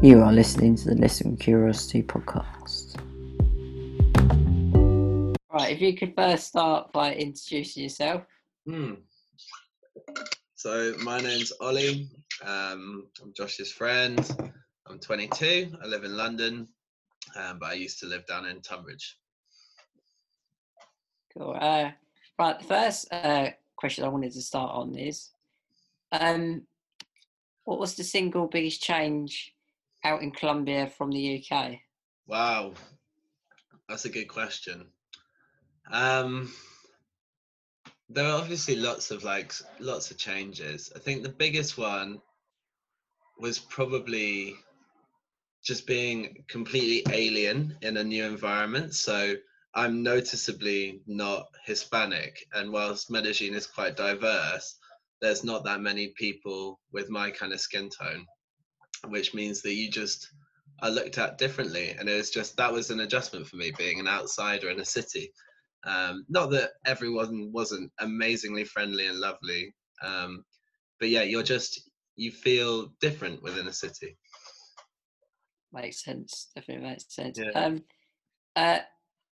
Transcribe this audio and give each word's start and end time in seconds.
You 0.00 0.22
are 0.22 0.32
listening 0.32 0.76
to 0.76 0.90
the 0.90 0.94
Listen 0.94 1.32
with 1.32 1.40
Curiosity 1.40 2.04
podcast. 2.04 2.94
Right, 5.52 5.72
if 5.72 5.80
you 5.80 5.96
could 5.96 6.14
first 6.14 6.46
start 6.46 6.92
by 6.92 7.16
introducing 7.16 7.82
yourself. 7.82 8.22
Hmm. 8.64 8.94
So 10.54 10.94
my 11.02 11.20
name's 11.20 11.52
Ollie. 11.60 12.08
Um, 12.46 13.08
I'm 13.20 13.32
Josh's 13.36 13.72
friend. 13.72 14.20
I'm 14.86 15.00
22. 15.00 15.76
I 15.82 15.86
live 15.88 16.04
in 16.04 16.16
London, 16.16 16.68
um, 17.34 17.58
but 17.58 17.70
I 17.70 17.72
used 17.72 17.98
to 17.98 18.06
live 18.06 18.24
down 18.26 18.46
in 18.46 18.60
Tunbridge. 18.60 19.18
Cool. 21.36 21.56
Uh, 21.60 21.90
right, 22.38 22.58
the 22.60 22.64
first 22.64 23.12
uh, 23.12 23.48
question 23.74 24.04
I 24.04 24.08
wanted 24.08 24.30
to 24.30 24.42
start 24.42 24.70
on 24.76 24.94
is, 24.94 25.30
um, 26.12 26.62
what 27.64 27.80
was 27.80 27.96
the 27.96 28.04
single 28.04 28.46
biggest 28.46 28.80
change 28.80 29.56
out 30.04 30.22
in 30.22 30.30
Colombia 30.30 30.86
from 30.86 31.10
the 31.10 31.44
UK? 31.44 31.72
Wow, 32.26 32.74
that's 33.88 34.04
a 34.04 34.10
good 34.10 34.28
question. 34.28 34.86
Um, 35.90 36.52
there 38.10 38.26
are 38.26 38.38
obviously 38.38 38.76
lots 38.76 39.10
of 39.10 39.24
like 39.24 39.52
lots 39.80 40.10
of 40.10 40.18
changes. 40.18 40.92
I 40.94 40.98
think 40.98 41.22
the 41.22 41.28
biggest 41.28 41.78
one 41.78 42.20
was 43.38 43.58
probably 43.58 44.56
just 45.62 45.86
being 45.86 46.44
completely 46.48 47.04
alien 47.12 47.76
in 47.82 47.96
a 47.96 48.04
new 48.04 48.24
environment. 48.24 48.94
So 48.94 49.34
I'm 49.74 50.02
noticeably 50.02 51.02
not 51.06 51.46
Hispanic, 51.64 52.46
and 52.54 52.72
whilst 52.72 53.10
Medellin 53.10 53.54
is 53.54 53.66
quite 53.66 53.96
diverse, 53.96 54.78
there's 55.20 55.44
not 55.44 55.64
that 55.64 55.80
many 55.80 56.08
people 56.16 56.80
with 56.92 57.10
my 57.10 57.30
kind 57.30 57.52
of 57.52 57.60
skin 57.60 57.90
tone, 57.90 58.26
which 59.06 59.34
means 59.34 59.62
that 59.62 59.74
you 59.74 59.90
just 59.90 60.28
are 60.82 60.90
looked 60.90 61.18
at 61.18 61.38
differently. 61.38 61.90
And 61.98 62.08
it 62.08 62.16
was 62.16 62.30
just 62.30 62.56
that 62.56 62.72
was 62.72 62.90
an 62.90 63.00
adjustment 63.00 63.46
for 63.46 63.56
me 63.56 63.72
being 63.76 64.00
an 64.00 64.08
outsider 64.08 64.70
in 64.70 64.80
a 64.80 64.84
city. 64.84 65.32
Um, 65.84 66.24
not 66.28 66.50
that 66.50 66.70
everyone 66.86 67.50
wasn't 67.52 67.90
amazingly 68.00 68.64
friendly 68.64 69.06
and 69.06 69.18
lovely, 69.18 69.74
um, 70.02 70.44
but 70.98 71.08
yeah, 71.08 71.22
you're 71.22 71.42
just 71.42 71.88
you 72.16 72.32
feel 72.32 72.92
different 73.00 73.42
within 73.42 73.68
a 73.68 73.72
city. 73.72 74.16
Makes 75.72 76.04
sense. 76.04 76.48
Definitely 76.54 76.88
makes 76.88 77.14
sense. 77.14 77.38
Yeah. 77.38 77.50
Um, 77.50 77.84
uh, 78.56 78.78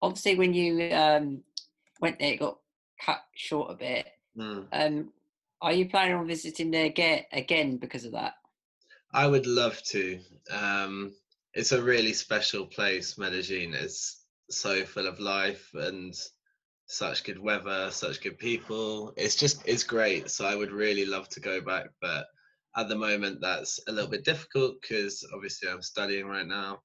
obviously, 0.01 0.35
when 0.35 0.53
you 0.53 0.91
um, 0.93 1.43
went 1.99 2.19
there, 2.19 2.33
it 2.33 2.39
got 2.39 2.57
cut 3.03 3.21
short 3.35 3.71
a 3.71 3.75
bit. 3.75 4.07
Mm. 4.37 4.67
Um, 4.71 5.09
are 5.61 5.73
you 5.73 5.89
planning 5.89 6.15
on 6.15 6.27
visiting 6.27 6.71
there 6.71 6.85
again, 6.85 7.23
again 7.33 7.77
because 7.77 8.05
of 8.05 8.13
that? 8.13 8.35
I 9.13 9.27
would 9.27 9.47
love 9.47 9.81
to. 9.83 10.19
Um, 10.51 11.13
it's 11.53 11.71
a 11.71 11.81
really 11.81 12.13
special 12.13 12.65
place, 12.65 13.17
Medellin. 13.17 13.73
It's 13.73 14.25
so 14.49 14.85
full 14.85 15.07
of 15.07 15.19
life 15.19 15.69
and 15.73 16.13
such 16.85 17.23
good 17.23 17.39
weather, 17.39 17.89
such 17.91 18.21
good 18.21 18.37
people. 18.37 19.13
It's 19.17 19.35
just, 19.35 19.61
it's 19.65 19.83
great. 19.83 20.29
So 20.29 20.45
I 20.45 20.55
would 20.55 20.71
really 20.71 21.05
love 21.05 21.27
to 21.29 21.39
go 21.39 21.59
back. 21.59 21.87
But 22.01 22.27
at 22.77 22.87
the 22.87 22.95
moment, 22.95 23.41
that's 23.41 23.79
a 23.87 23.91
little 23.91 24.09
bit 24.09 24.25
difficult 24.25 24.75
because 24.81 25.27
obviously 25.33 25.69
I'm 25.69 25.81
studying 25.81 26.27
right 26.27 26.47
now. 26.47 26.79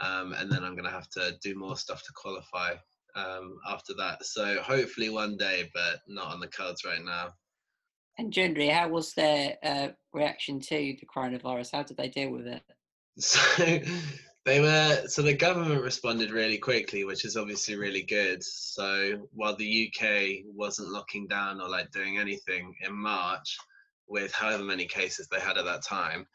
Um, 0.00 0.32
and 0.34 0.50
then 0.50 0.64
I'm 0.64 0.76
going 0.76 0.84
to 0.84 0.90
have 0.90 1.08
to 1.10 1.36
do 1.42 1.58
more 1.58 1.76
stuff 1.76 2.02
to 2.02 2.12
qualify 2.14 2.74
um, 3.14 3.58
after 3.68 3.92
that. 3.98 4.24
So 4.24 4.62
hopefully 4.62 5.10
one 5.10 5.36
day, 5.36 5.70
but 5.74 6.00
not 6.08 6.32
on 6.32 6.40
the 6.40 6.48
cards 6.48 6.84
right 6.84 7.04
now. 7.04 7.28
And 8.18 8.32
generally, 8.32 8.68
how 8.68 8.88
was 8.88 9.12
their 9.12 9.56
uh, 9.62 9.88
reaction 10.12 10.60
to 10.60 10.76
the 10.76 11.06
coronavirus? 11.14 11.72
How 11.72 11.82
did 11.82 11.96
they 11.96 12.08
deal 12.08 12.30
with 12.30 12.46
it? 12.46 12.62
So 13.18 13.40
they 14.44 14.60
were 14.60 15.02
so 15.06 15.22
the 15.22 15.34
government 15.34 15.82
responded 15.82 16.30
really 16.30 16.58
quickly, 16.58 17.04
which 17.04 17.24
is 17.24 17.36
obviously 17.36 17.76
really 17.76 18.02
good. 18.02 18.42
So 18.42 19.28
while 19.32 19.56
the 19.56 19.90
UK 19.90 20.44
wasn't 20.46 20.90
locking 20.90 21.26
down 21.26 21.60
or 21.60 21.68
like 21.68 21.90
doing 21.90 22.18
anything 22.18 22.74
in 22.82 22.94
March, 22.94 23.58
with 24.08 24.32
however 24.32 24.62
many 24.62 24.86
cases 24.86 25.28
they 25.28 25.40
had 25.40 25.58
at 25.58 25.64
that 25.64 25.82
time, 25.82 26.26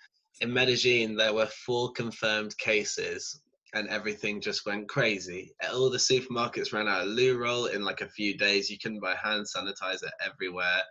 in 0.42 0.53
Medellin 0.53 1.16
there 1.16 1.34
were 1.34 1.48
four 1.48 1.92
confirmed 1.94 2.58
cases 2.58 3.42
and 3.74 3.88
everything 3.88 4.42
just 4.42 4.66
went 4.66 4.90
crazy. 4.90 5.53
All 5.72 5.90
the 5.90 5.98
supermarkets 5.98 6.74
ran 6.74 6.88
out 6.88 7.03
of 7.03 7.08
loo 7.08 7.38
roll 7.38 7.68
in 7.68 7.84
like 7.84 8.02
a 8.02 8.09
few 8.09 8.38
days. 8.38 8.69
You 8.69 8.78
couldn't 8.78 9.00
buy 9.00 9.16
hand 9.16 9.46
sanitizer 9.46 10.09
everywhere. 10.25 10.81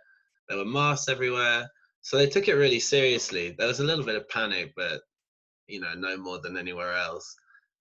There 0.51 0.57
were 0.57 0.65
masks 0.65 1.07
everywhere. 1.07 1.71
So 2.01 2.17
they 2.17 2.27
took 2.27 2.49
it 2.49 2.55
really 2.55 2.81
seriously. 2.81 3.55
There 3.57 3.69
was 3.69 3.79
a 3.79 3.85
little 3.85 4.03
bit 4.03 4.17
of 4.17 4.27
panic, 4.27 4.73
but 4.75 4.99
you 5.67 5.79
know, 5.79 5.93
no 5.95 6.17
more 6.17 6.39
than 6.41 6.57
anywhere 6.57 6.93
else. 6.93 7.33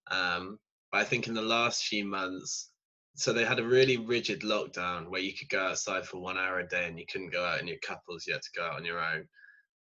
Um, 0.09 0.57
but 0.93 0.99
I 0.99 1.05
think 1.05 1.27
in 1.27 1.35
the 1.35 1.43
last 1.43 1.83
few 1.83 2.05
months, 2.05 2.71
so 3.17 3.33
they 3.33 3.45
had 3.45 3.59
a 3.59 3.67
really 3.67 3.97
rigid 3.97 4.43
lockdown 4.43 5.09
where 5.09 5.21
you 5.21 5.35
could 5.37 5.49
go 5.49 5.67
outside 5.67 6.07
for 6.07 6.21
one 6.21 6.39
hour 6.39 6.61
a 6.61 6.69
day 6.69 6.87
and 6.87 6.97
you 6.97 7.07
couldn't 7.11 7.33
go 7.33 7.45
out 7.45 7.61
in 7.61 7.67
your 7.67 7.79
couples, 7.85 8.25
you 8.25 8.35
had 8.35 8.43
to 8.43 8.57
go 8.57 8.65
out 8.65 8.77
on 8.77 8.85
your 8.85 9.01
own. 9.01 9.27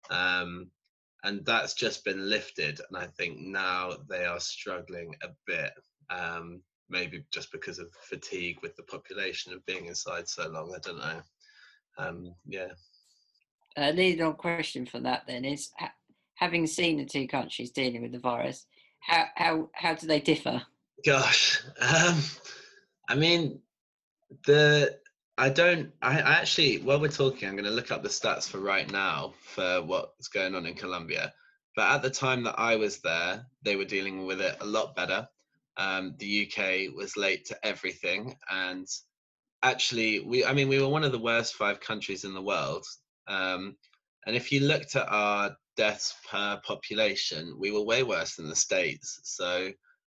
Um, 0.08 0.70
and 1.24 1.44
that's 1.44 1.74
just 1.74 2.06
been 2.06 2.30
lifted. 2.30 2.80
And 2.88 2.96
I 2.96 3.08
think 3.18 3.36
now 3.38 3.98
they 4.08 4.24
are 4.24 4.40
struggling 4.40 5.14
a 5.22 5.28
bit, 5.46 5.72
um, 6.08 6.62
maybe 6.88 7.26
just 7.34 7.52
because 7.52 7.78
of 7.78 7.92
fatigue 8.08 8.60
with 8.62 8.76
the 8.76 8.84
population 8.84 9.52
of 9.52 9.66
being 9.66 9.84
inside 9.84 10.26
so 10.26 10.48
long. 10.48 10.72
I 10.74 10.78
don't 10.78 10.98
know. 10.98 11.20
Um, 11.98 12.34
yeah. 12.46 12.68
Uh, 13.76 13.90
leading 13.90 14.24
on 14.24 14.34
question 14.34 14.86
from 14.86 15.02
that 15.04 15.24
then 15.26 15.44
is, 15.44 15.70
having 16.34 16.66
seen 16.66 16.96
the 16.96 17.04
two 17.04 17.26
countries 17.26 17.70
dealing 17.70 18.02
with 18.02 18.12
the 18.12 18.18
virus, 18.18 18.66
how 19.00 19.24
how 19.36 19.70
how 19.74 19.94
do 19.94 20.06
they 20.06 20.20
differ? 20.20 20.62
Gosh, 21.04 21.62
um, 21.80 22.20
I 23.08 23.14
mean, 23.14 23.60
the 24.46 24.98
I 25.36 25.48
don't. 25.48 25.92
I, 26.02 26.20
I 26.20 26.32
actually, 26.32 26.78
while 26.78 27.00
we're 27.00 27.08
talking, 27.08 27.48
I'm 27.48 27.54
going 27.54 27.64
to 27.64 27.70
look 27.70 27.92
up 27.92 28.02
the 28.02 28.08
stats 28.08 28.48
for 28.48 28.58
right 28.58 28.90
now 28.90 29.34
for 29.40 29.82
what's 29.82 30.26
going 30.28 30.56
on 30.56 30.66
in 30.66 30.74
Colombia. 30.74 31.32
But 31.76 31.92
at 31.92 32.02
the 32.02 32.10
time 32.10 32.42
that 32.44 32.58
I 32.58 32.74
was 32.74 32.98
there, 32.98 33.46
they 33.62 33.76
were 33.76 33.84
dealing 33.84 34.26
with 34.26 34.40
it 34.40 34.56
a 34.60 34.66
lot 34.66 34.96
better. 34.96 35.28
Um, 35.76 36.16
the 36.18 36.50
UK 36.50 36.92
was 36.96 37.16
late 37.16 37.44
to 37.46 37.66
everything, 37.66 38.36
and 38.50 38.88
actually, 39.62 40.20
we. 40.20 40.44
I 40.44 40.52
mean, 40.52 40.68
we 40.68 40.80
were 40.80 40.88
one 40.88 41.04
of 41.04 41.12
the 41.12 41.18
worst 41.18 41.54
five 41.54 41.80
countries 41.80 42.24
in 42.24 42.34
the 42.34 42.42
world. 42.42 42.84
Um, 43.26 43.76
and 44.26 44.36
if 44.36 44.52
you 44.52 44.60
looked 44.60 44.96
at 44.96 45.08
our 45.08 45.56
deaths 45.76 46.14
per 46.30 46.60
population, 46.64 47.54
we 47.58 47.70
were 47.70 47.82
way 47.82 48.02
worse 48.02 48.36
than 48.36 48.48
the 48.48 48.56
states. 48.56 49.20
So 49.22 49.70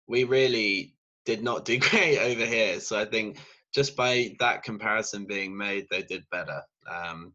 we 0.08 0.24
really 0.24 0.94
did 1.26 1.44
not 1.44 1.66
do 1.66 1.80
great 1.90 2.20
over 2.20 2.46
here. 2.46 2.80
So 2.80 3.00
I 3.00 3.06
think 3.06 3.40
just 3.74 3.96
by 3.96 4.36
that 4.40 4.64
comparison 4.64 5.26
being 5.26 5.58
made, 5.58 5.88
they 5.90 6.04
did 6.04 6.24
better. 6.32 6.62
Um, 6.90 7.34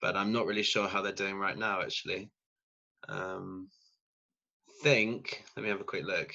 but 0.00 0.16
I'm 0.16 0.32
not 0.32 0.46
really 0.46 0.62
sure 0.62 0.88
how 0.88 1.02
they're 1.02 1.12
doing 1.12 1.36
right 1.36 1.56
now, 1.56 1.80
actually. 1.80 2.30
Um, 3.08 3.68
think, 4.82 5.44
let 5.56 5.62
me 5.62 5.68
have 5.70 5.80
a 5.80 5.84
quick 5.84 6.04
look. 6.04 6.34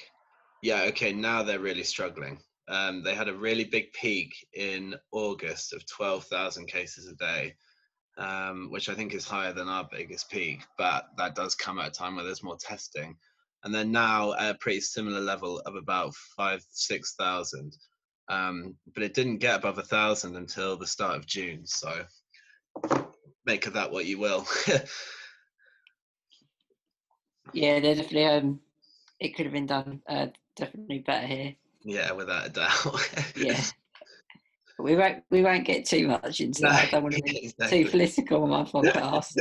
Yeah, 0.62 0.82
okay, 0.88 1.12
now 1.12 1.42
they're 1.42 1.60
really 1.60 1.84
struggling. 1.84 2.38
Um, 2.68 3.02
they 3.02 3.14
had 3.14 3.28
a 3.28 3.34
really 3.34 3.64
big 3.64 3.92
peak 3.92 4.46
in 4.52 4.94
August 5.12 5.72
of 5.72 5.86
12,000 5.86 6.66
cases 6.66 7.06
a 7.06 7.14
day, 7.14 7.54
um, 8.18 8.70
which 8.70 8.88
I 8.88 8.94
think 8.94 9.14
is 9.14 9.26
higher 9.26 9.52
than 9.52 9.68
our 9.68 9.88
biggest 9.90 10.30
peak, 10.30 10.64
but 10.76 11.06
that 11.16 11.34
does 11.34 11.54
come 11.54 11.78
at 11.78 11.88
a 11.88 11.90
time 11.90 12.16
where 12.16 12.24
there's 12.24 12.42
more 12.42 12.58
testing. 12.58 13.16
And 13.64 13.74
then 13.74 13.90
now 13.90 14.34
at 14.34 14.54
a 14.54 14.58
pretty 14.58 14.80
similar 14.80 15.20
level 15.20 15.60
of 15.60 15.74
about 15.74 16.14
five, 16.36 16.64
6,000 16.70 17.72
um, 18.28 18.74
but 18.94 19.02
it 19.02 19.14
didn't 19.14 19.38
get 19.38 19.56
above 19.56 19.78
a 19.78 19.82
thousand 19.82 20.36
until 20.36 20.76
the 20.76 20.86
start 20.86 21.16
of 21.16 21.26
June. 21.26 21.66
So 21.66 22.04
make 23.46 23.66
of 23.66 23.72
that 23.74 23.90
what 23.90 24.06
you 24.06 24.18
will. 24.18 24.46
Yeah, 27.54 27.80
they're 27.80 27.94
definitely. 27.94 28.26
Um, 28.26 28.60
it 29.20 29.34
could 29.34 29.46
have 29.46 29.54
been 29.54 29.66
done 29.66 30.02
uh, 30.06 30.26
definitely 30.54 30.98
better 30.98 31.26
here. 31.26 31.54
Yeah, 31.84 32.12
without 32.12 32.46
a 32.46 32.50
doubt. 32.50 33.10
Yeah. 33.36 33.60
But 34.76 34.84
we 34.84 34.96
won't 34.96 35.24
we 35.30 35.42
won't 35.42 35.66
get 35.66 35.86
too 35.86 36.06
much 36.06 36.40
into 36.40 36.62
that. 36.62 36.86
I 36.86 36.90
don't 36.90 37.02
want 37.02 37.16
to 37.16 37.22
be 37.22 37.38
exactly. 37.44 37.84
too 37.84 37.90
political 37.90 38.42
on 38.44 38.50
my 38.50 38.62
podcast. 38.62 39.34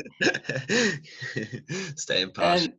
Stay 1.97 2.21
impartial. 2.21 2.69
Um, 2.69 2.73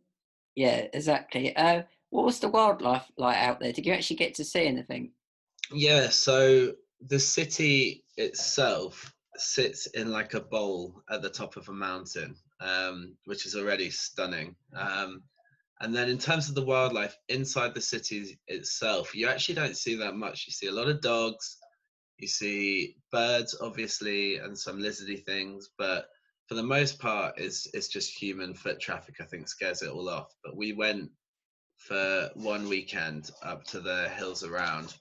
yeah, 0.56 0.86
exactly. 0.92 1.54
Uh, 1.54 1.82
what 2.10 2.24
was 2.24 2.40
the 2.40 2.48
wildlife 2.48 3.04
like 3.16 3.36
out 3.36 3.60
there? 3.60 3.72
Did 3.72 3.86
you 3.86 3.92
actually 3.92 4.16
get 4.16 4.34
to 4.34 4.44
see 4.44 4.66
anything? 4.66 5.12
Yeah, 5.72 6.08
so 6.08 6.72
the 7.06 7.20
city 7.20 8.04
itself 8.16 9.14
sits 9.36 9.86
in 9.86 10.10
like 10.10 10.34
a 10.34 10.40
bowl 10.40 11.00
at 11.10 11.22
the 11.22 11.30
top 11.30 11.56
of 11.56 11.68
a 11.68 11.72
mountain, 11.72 12.34
um, 12.60 13.14
which 13.26 13.46
is 13.46 13.54
already 13.54 13.90
stunning. 13.90 14.56
Um, 14.76 15.22
and 15.80 15.94
then 15.94 16.08
in 16.08 16.18
terms 16.18 16.48
of 16.48 16.54
the 16.54 16.64
wildlife 16.64 17.16
inside 17.28 17.74
the 17.74 17.80
city 17.80 18.38
itself, 18.48 19.14
you 19.14 19.28
actually 19.28 19.54
don't 19.54 19.76
see 19.76 19.94
that 19.96 20.16
much. 20.16 20.46
You 20.46 20.52
see 20.52 20.66
a 20.66 20.72
lot 20.72 20.88
of 20.88 21.00
dogs, 21.00 21.56
you 22.18 22.26
see 22.26 22.96
birds, 23.12 23.56
obviously, 23.60 24.38
and 24.38 24.58
some 24.58 24.78
lizardy 24.78 25.24
things, 25.24 25.70
but 25.78 26.08
for 26.48 26.54
the 26.54 26.62
most 26.62 26.98
part, 26.98 27.34
it's 27.36 27.68
it's 27.74 27.88
just 27.88 28.10
human 28.10 28.54
foot 28.54 28.80
traffic. 28.80 29.16
I 29.20 29.24
think 29.24 29.48
scares 29.48 29.82
it 29.82 29.90
all 29.90 30.08
off. 30.08 30.34
But 30.42 30.56
we 30.56 30.72
went 30.72 31.10
for 31.76 32.30
one 32.34 32.68
weekend 32.68 33.30
up 33.42 33.64
to 33.64 33.80
the 33.80 34.08
hills 34.08 34.42
around, 34.42 34.94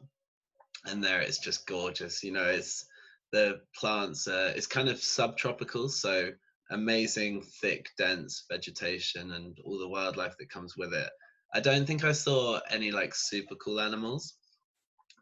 and 0.85 1.01
there 1.03 1.21
it's 1.21 1.39
just 1.39 1.65
gorgeous. 1.65 2.21
You 2.23 2.33
know, 2.33 2.43
it's 2.43 2.85
the 3.31 3.61
plants. 3.75 4.27
Uh, 4.27 4.53
it's 4.55 4.67
kind 4.67 4.89
of 4.89 5.01
subtropical, 5.01 5.87
so 5.87 6.31
amazing, 6.71 7.43
thick, 7.61 7.89
dense 7.97 8.45
vegetation 8.49 9.31
and 9.31 9.57
all 9.63 9.79
the 9.79 9.87
wildlife 9.87 10.35
that 10.39 10.49
comes 10.49 10.75
with 10.77 10.93
it. 10.93 11.09
I 11.53 11.59
don't 11.59 11.85
think 11.85 12.03
I 12.03 12.11
saw 12.11 12.59
any 12.69 12.91
like 12.91 13.15
super 13.15 13.55
cool 13.55 13.79
animals, 13.79 14.35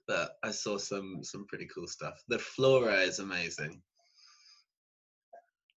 but 0.08 0.32
I 0.44 0.52
saw 0.52 0.78
some 0.78 1.24
some 1.24 1.46
pretty 1.48 1.68
cool 1.74 1.88
stuff. 1.88 2.22
The 2.28 2.40
flora 2.40 2.96
is 3.02 3.20
amazing. 3.20 3.82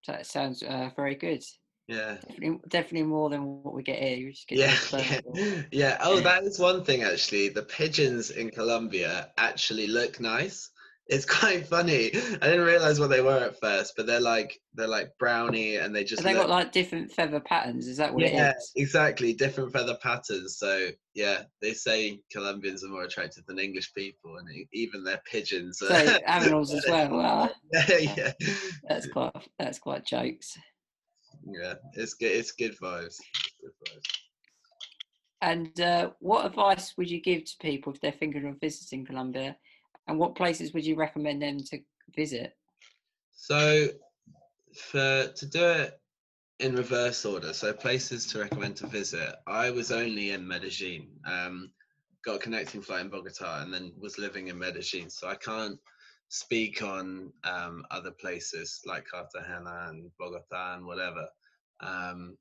That 0.07 0.25
sounds 0.25 0.63
uh, 0.63 0.89
very 0.95 1.15
good. 1.15 1.43
Yeah. 1.87 2.15
Definitely, 2.15 2.59
definitely 2.69 3.03
more 3.03 3.29
than 3.29 3.63
what 3.63 3.73
we 3.73 3.83
get 3.83 4.01
here. 4.01 4.31
Yeah, 4.49 4.75
yeah, 4.91 5.63
yeah. 5.71 5.97
Oh, 6.01 6.19
that 6.21 6.43
is 6.43 6.59
one 6.59 6.83
thing 6.83 7.03
actually. 7.03 7.49
The 7.49 7.63
pigeons 7.63 8.31
in 8.31 8.49
Colombia 8.49 9.31
actually 9.37 9.87
look 9.87 10.19
nice. 10.19 10.69
It's 11.09 11.25
quite 11.25 11.65
funny. 11.67 12.07
I 12.13 12.47
didn't 12.47 12.65
realize 12.65 12.99
what 12.99 13.09
they 13.09 13.21
were 13.21 13.37
at 13.37 13.59
first, 13.59 13.93
but 13.95 14.05
they're 14.05 14.19
like 14.19 14.59
they're 14.73 14.87
like 14.87 15.11
brownie, 15.17 15.77
and 15.77 15.95
they 15.95 16.03
just 16.03 16.21
Have 16.21 16.25
they 16.25 16.37
look 16.37 16.47
got 16.47 16.53
like 16.53 16.71
different 16.73 17.11
feather 17.11 17.39
patterns? 17.39 17.87
Is 17.87 17.97
that 17.97 18.13
what 18.13 18.23
yeah, 18.23 18.49
it 18.49 18.57
is? 18.57 18.71
exactly. 18.75 19.33
Different 19.33 19.71
feather 19.71 19.97
patterns. 20.03 20.57
So 20.57 20.89
yeah, 21.13 21.43
they 21.61 21.73
say 21.73 22.19
Colombians 22.31 22.83
are 22.83 22.89
more 22.89 23.03
attractive 23.03 23.45
than 23.45 23.57
English 23.57 23.93
people, 23.93 24.37
and 24.37 24.49
even 24.73 25.03
their 25.03 25.21
pigeons. 25.31 25.79
So 25.79 25.87
animals 26.27 26.73
as 26.73 26.85
well. 26.89 27.49
Yeah, 27.71 27.97
yeah, 27.97 28.31
that's 28.87 29.07
quite 29.07 29.33
that's 29.57 29.79
quite 29.79 30.05
jokes. 30.05 30.57
yeah. 31.45 31.75
It's 31.93 32.15
good. 32.15 32.31
It's 32.31 32.51
good 32.51 32.77
vibes. 32.79 33.17
Good 33.61 33.71
vibes. 33.87 34.01
And 35.41 35.79
uh, 35.79 36.11
what 36.19 36.45
advice 36.45 36.95
would 36.97 37.09
you 37.09 37.21
give 37.21 37.45
to 37.45 37.53
people 37.61 37.93
if 37.93 38.01
they're 38.01 38.11
thinking 38.11 38.45
of 38.47 38.59
visiting 38.59 39.05
Colombia? 39.05 39.55
And 40.07 40.17
what 40.17 40.35
places 40.35 40.73
would 40.73 40.85
you 40.85 40.95
recommend 40.95 41.41
them 41.41 41.59
to 41.71 41.79
visit? 42.15 42.55
So 43.33 43.87
for 44.73 45.27
to 45.27 45.45
do 45.45 45.63
it 45.63 45.99
in 46.59 46.75
reverse 46.75 47.23
order, 47.25 47.53
so 47.53 47.73
places 47.73 48.25
to 48.27 48.39
recommend 48.39 48.77
to 48.77 48.87
visit. 48.87 49.35
I 49.45 49.69
was 49.69 49.91
only 49.91 50.31
in 50.31 50.47
Medellin. 50.47 51.07
Um, 51.25 51.71
got 52.25 52.35
a 52.35 52.39
connecting 52.39 52.81
flight 52.81 53.01
in 53.01 53.09
Bogota, 53.09 53.61
and 53.61 53.73
then 53.73 53.93
was 53.99 54.17
living 54.17 54.47
in 54.47 54.57
Medellin. 54.57 55.09
So 55.09 55.27
I 55.27 55.35
can't 55.35 55.79
speak 56.29 56.81
on 56.81 57.31
um, 57.43 57.85
other 57.91 58.11
places 58.11 58.81
like 58.85 59.05
Cartagena 59.05 59.87
and 59.89 60.11
Bogota 60.19 60.75
and 60.75 60.85
whatever. 60.85 61.27
Um, 61.79 62.37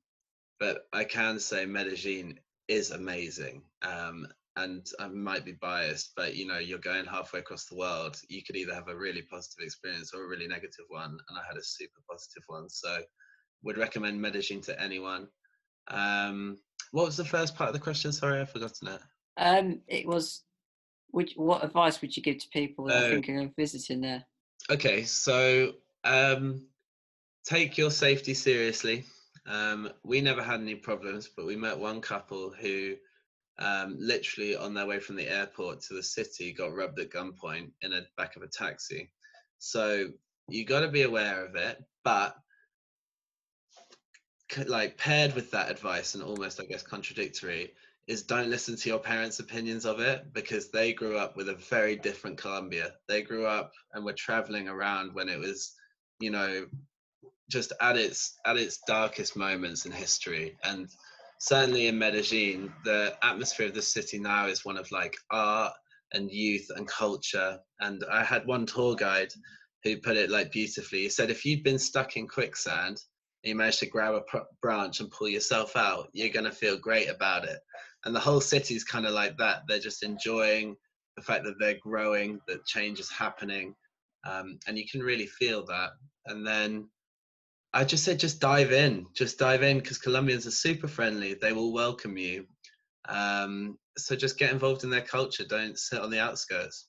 but 0.59 0.87
I 0.93 1.03
can 1.03 1.39
say 1.39 1.65
Medellin 1.65 2.39
is 2.67 2.91
amazing. 2.91 3.61
Um, 3.81 4.27
and 4.57 4.87
I 4.99 5.07
might 5.07 5.45
be 5.45 5.53
biased, 5.53 6.13
but 6.15 6.35
you 6.35 6.47
know, 6.47 6.57
you're 6.57 6.79
going 6.79 7.05
halfway 7.05 7.39
across 7.39 7.65
the 7.65 7.75
world. 7.75 8.19
You 8.27 8.41
could 8.43 8.55
either 8.55 8.73
have 8.73 8.87
a 8.87 8.95
really 8.95 9.21
positive 9.21 9.63
experience 9.63 10.13
or 10.13 10.25
a 10.25 10.27
really 10.27 10.47
negative 10.47 10.85
one, 10.89 11.11
and 11.11 11.37
I 11.37 11.41
had 11.47 11.57
a 11.57 11.63
super 11.63 12.01
positive 12.09 12.43
one. 12.47 12.67
So, 12.69 13.01
would 13.63 13.77
recommend 13.77 14.19
Medellin 14.19 14.61
to 14.61 14.81
anyone. 14.81 15.27
Um, 15.89 16.57
what 16.91 17.05
was 17.05 17.17
the 17.17 17.25
first 17.25 17.55
part 17.55 17.69
of 17.69 17.73
the 17.73 17.79
question? 17.79 18.11
Sorry, 18.11 18.41
I've 18.41 18.49
forgotten 18.49 18.87
it. 18.89 19.01
Um, 19.37 19.81
it 19.87 20.07
was. 20.07 20.43
What 21.11 21.63
advice 21.63 22.01
would 22.01 22.15
you 22.17 22.21
give 22.21 22.39
to 22.39 22.49
people 22.49 22.85
that 22.85 22.95
are 22.95 23.07
Oh. 23.07 23.09
thinking 23.11 23.39
of 23.43 23.55
visiting 23.55 24.01
there? 24.01 24.25
Okay, 24.69 25.03
so 25.03 25.73
um, 26.03 26.67
take 27.45 27.77
your 27.77 27.91
safety 27.91 28.33
seriously. 28.33 29.05
Um, 29.45 29.89
we 30.03 30.19
never 30.19 30.43
had 30.43 30.59
any 30.59 30.75
problems, 30.75 31.29
but 31.35 31.45
we 31.45 31.55
met 31.55 31.79
one 31.79 32.01
couple 32.01 32.51
who 32.51 32.95
um, 33.59 33.95
literally 33.99 34.55
on 34.55 34.73
their 34.73 34.85
way 34.85 34.99
from 34.99 35.15
the 35.15 35.27
airport 35.27 35.81
to 35.81 35.93
the 35.93 36.03
city 36.03 36.53
got 36.53 36.75
rubbed 36.75 36.99
at 36.99 37.11
gunpoint 37.11 37.71
in 37.81 37.91
the 37.91 38.05
back 38.15 38.35
of 38.35 38.43
a 38.43 38.47
taxi. 38.47 39.11
So 39.59 40.09
you 40.49 40.65
got 40.65 40.81
to 40.81 40.89
be 40.89 41.03
aware 41.03 41.45
of 41.45 41.55
it, 41.55 41.83
but 42.03 42.35
like 44.65 44.97
paired 44.97 45.35
with 45.35 45.51
that 45.51 45.69
advice 45.69 46.15
and 46.15 46.23
almost, 46.23 46.61
I 46.61 46.65
guess, 46.65 46.83
contradictory 46.83 47.73
is 48.07 48.23
don't 48.23 48.49
listen 48.49 48.75
to 48.77 48.89
your 48.89 48.99
parents' 48.99 49.39
opinions 49.39 49.85
of 49.85 49.99
it 49.99 50.33
because 50.33 50.69
they 50.69 50.93
grew 50.93 51.17
up 51.17 51.35
with 51.35 51.49
a 51.49 51.55
very 51.55 51.97
different 51.97 52.37
Colombia. 52.37 52.93
They 53.07 53.21
grew 53.21 53.45
up 53.45 53.73
and 53.93 54.05
were 54.05 54.13
traveling 54.13 54.69
around 54.69 55.13
when 55.13 55.27
it 55.27 55.37
was, 55.37 55.73
you 56.19 56.31
know, 56.31 56.67
just 57.49 57.73
at 57.81 57.97
its 57.97 58.35
at 58.45 58.57
its 58.57 58.79
darkest 58.87 59.35
moments 59.35 59.85
in 59.85 59.91
history. 59.91 60.57
And 60.63 60.87
certainly 61.39 61.87
in 61.87 61.97
Medellin, 61.97 62.73
the 62.83 63.15
atmosphere 63.23 63.67
of 63.67 63.73
the 63.73 63.81
city 63.81 64.19
now 64.19 64.47
is 64.47 64.65
one 64.65 64.77
of 64.77 64.91
like 64.91 65.15
art 65.31 65.73
and 66.13 66.31
youth 66.31 66.67
and 66.75 66.87
culture. 66.87 67.59
And 67.79 68.03
I 68.11 68.23
had 68.23 68.47
one 68.47 68.65
tour 68.65 68.95
guide 68.95 69.33
who 69.83 69.97
put 69.97 70.17
it 70.17 70.29
like 70.29 70.51
beautifully. 70.51 71.03
He 71.03 71.09
said, 71.09 71.29
if 71.29 71.45
you'd 71.45 71.63
been 71.63 71.79
stuck 71.79 72.17
in 72.17 72.27
quicksand 72.27 73.01
and 73.43 73.49
you 73.49 73.55
managed 73.55 73.79
to 73.79 73.85
grab 73.87 74.15
a 74.15 74.21
pr- 74.21 74.37
branch 74.61 74.99
and 74.99 75.11
pull 75.11 75.29
yourself 75.29 75.75
out, 75.75 76.09
you're 76.13 76.29
gonna 76.29 76.51
feel 76.51 76.77
great 76.77 77.09
about 77.09 77.45
it. 77.45 77.59
And 78.05 78.15
the 78.15 78.19
whole 78.19 78.41
city's 78.41 78.83
kind 78.83 79.05
of 79.05 79.13
like 79.13 79.37
that. 79.37 79.63
They're 79.67 79.79
just 79.79 80.03
enjoying 80.03 80.75
the 81.15 81.23
fact 81.23 81.43
that 81.45 81.55
they're 81.59 81.79
growing, 81.81 82.39
that 82.47 82.65
change 82.65 82.99
is 82.99 83.11
happening, 83.11 83.75
um, 84.25 84.59
and 84.67 84.77
you 84.77 84.85
can 84.89 85.01
really 85.01 85.25
feel 85.25 85.65
that. 85.65 85.91
And 86.27 86.45
then 86.45 86.89
I 87.77 87.83
just 87.83 88.03
said, 88.03 88.19
just 88.19 88.39
dive 88.39 88.71
in, 88.71 89.05
just 89.13 89.37
dive 89.37 89.61
in, 89.61 89.77
because 89.77 89.99
Colombians 89.99 90.47
are 90.47 90.51
super 90.51 90.87
friendly. 90.87 91.35
They 91.35 91.53
will 91.53 91.71
welcome 91.71 92.17
you. 92.17 92.47
Um, 93.07 93.77
so 93.99 94.15
just 94.15 94.39
get 94.39 94.51
involved 94.51 94.83
in 94.83 94.89
their 94.89 95.01
culture. 95.01 95.45
Don't 95.47 95.77
sit 95.77 96.01
on 96.01 96.09
the 96.09 96.19
outskirts. 96.19 96.87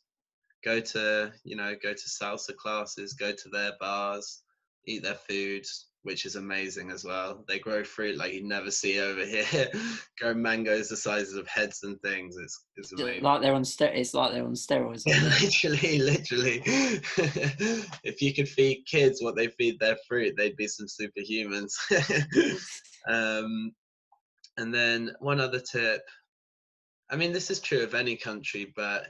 Go 0.65 0.81
to, 0.81 1.31
you 1.45 1.57
know, 1.57 1.75
go 1.83 1.93
to 1.93 2.09
salsa 2.09 2.57
classes. 2.57 3.13
Go 3.13 3.33
to 3.33 3.49
their 3.51 3.73
bars. 3.79 4.43
Eat 4.87 5.03
their 5.03 5.17
food, 5.29 5.67
which 6.09 6.25
is 6.25 6.37
amazing 6.37 6.91
as 6.91 7.05
well. 7.05 7.45
They 7.47 7.59
grow 7.59 7.85
fruit 7.85 8.17
like 8.17 8.33
you 8.33 8.43
never 8.43 8.71
see 8.71 8.99
over 8.99 9.27
here. 9.27 9.69
grow 10.19 10.33
mangoes 10.33 10.89
the 10.89 10.97
sizes 10.97 11.35
of 11.35 11.47
heads 11.47 11.81
and 11.83 12.01
things. 12.01 12.35
It's 12.43 12.65
it's 12.77 12.93
amazing. 12.93 13.23
Like 13.23 13.43
they're 13.43 13.53
on 13.53 13.63
ster- 13.65 13.93
It's 13.93 14.15
like 14.15 14.33
they're 14.33 14.47
on 14.47 14.55
steroids. 14.55 15.03
Yeah, 15.05 15.21
literally, 15.43 15.99
literally. 15.99 16.63
if 18.05 18.23
you 18.23 18.33
could 18.33 18.49
feed 18.49 18.85
kids 18.91 19.23
what 19.23 19.37
they 19.37 19.49
feed 19.49 19.79
their 19.79 19.99
fruit, 20.09 20.33
they'd 20.39 20.57
be 20.57 20.67
some 20.67 20.87
superhumans. 20.87 21.73
um, 23.07 23.73
and 24.57 24.73
then 24.75 25.13
one 25.21 25.41
other 25.41 25.61
tip. 25.61 26.01
I 27.11 27.17
mean, 27.17 27.35
this 27.35 27.51
is 27.51 27.61
true 27.61 27.83
of 27.83 27.95
any 27.95 28.17
country, 28.17 28.73
but 28.75 29.09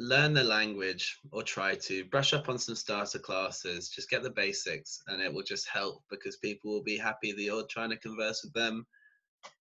learn 0.00 0.32
the 0.32 0.42
language 0.42 1.18
or 1.30 1.42
try 1.42 1.74
to 1.74 2.04
brush 2.06 2.32
up 2.32 2.48
on 2.48 2.58
some 2.58 2.74
starter 2.74 3.18
classes. 3.18 3.90
Just 3.90 4.08
get 4.08 4.22
the 4.22 4.30
basics, 4.30 5.02
and 5.08 5.20
it 5.20 5.32
will 5.32 5.42
just 5.42 5.68
help 5.68 6.02
because 6.10 6.36
people 6.38 6.72
will 6.72 6.82
be 6.82 6.96
happy 6.96 7.32
that 7.32 7.42
you're 7.42 7.66
trying 7.68 7.90
to 7.90 7.98
converse 7.98 8.42
with 8.42 8.54
them 8.54 8.86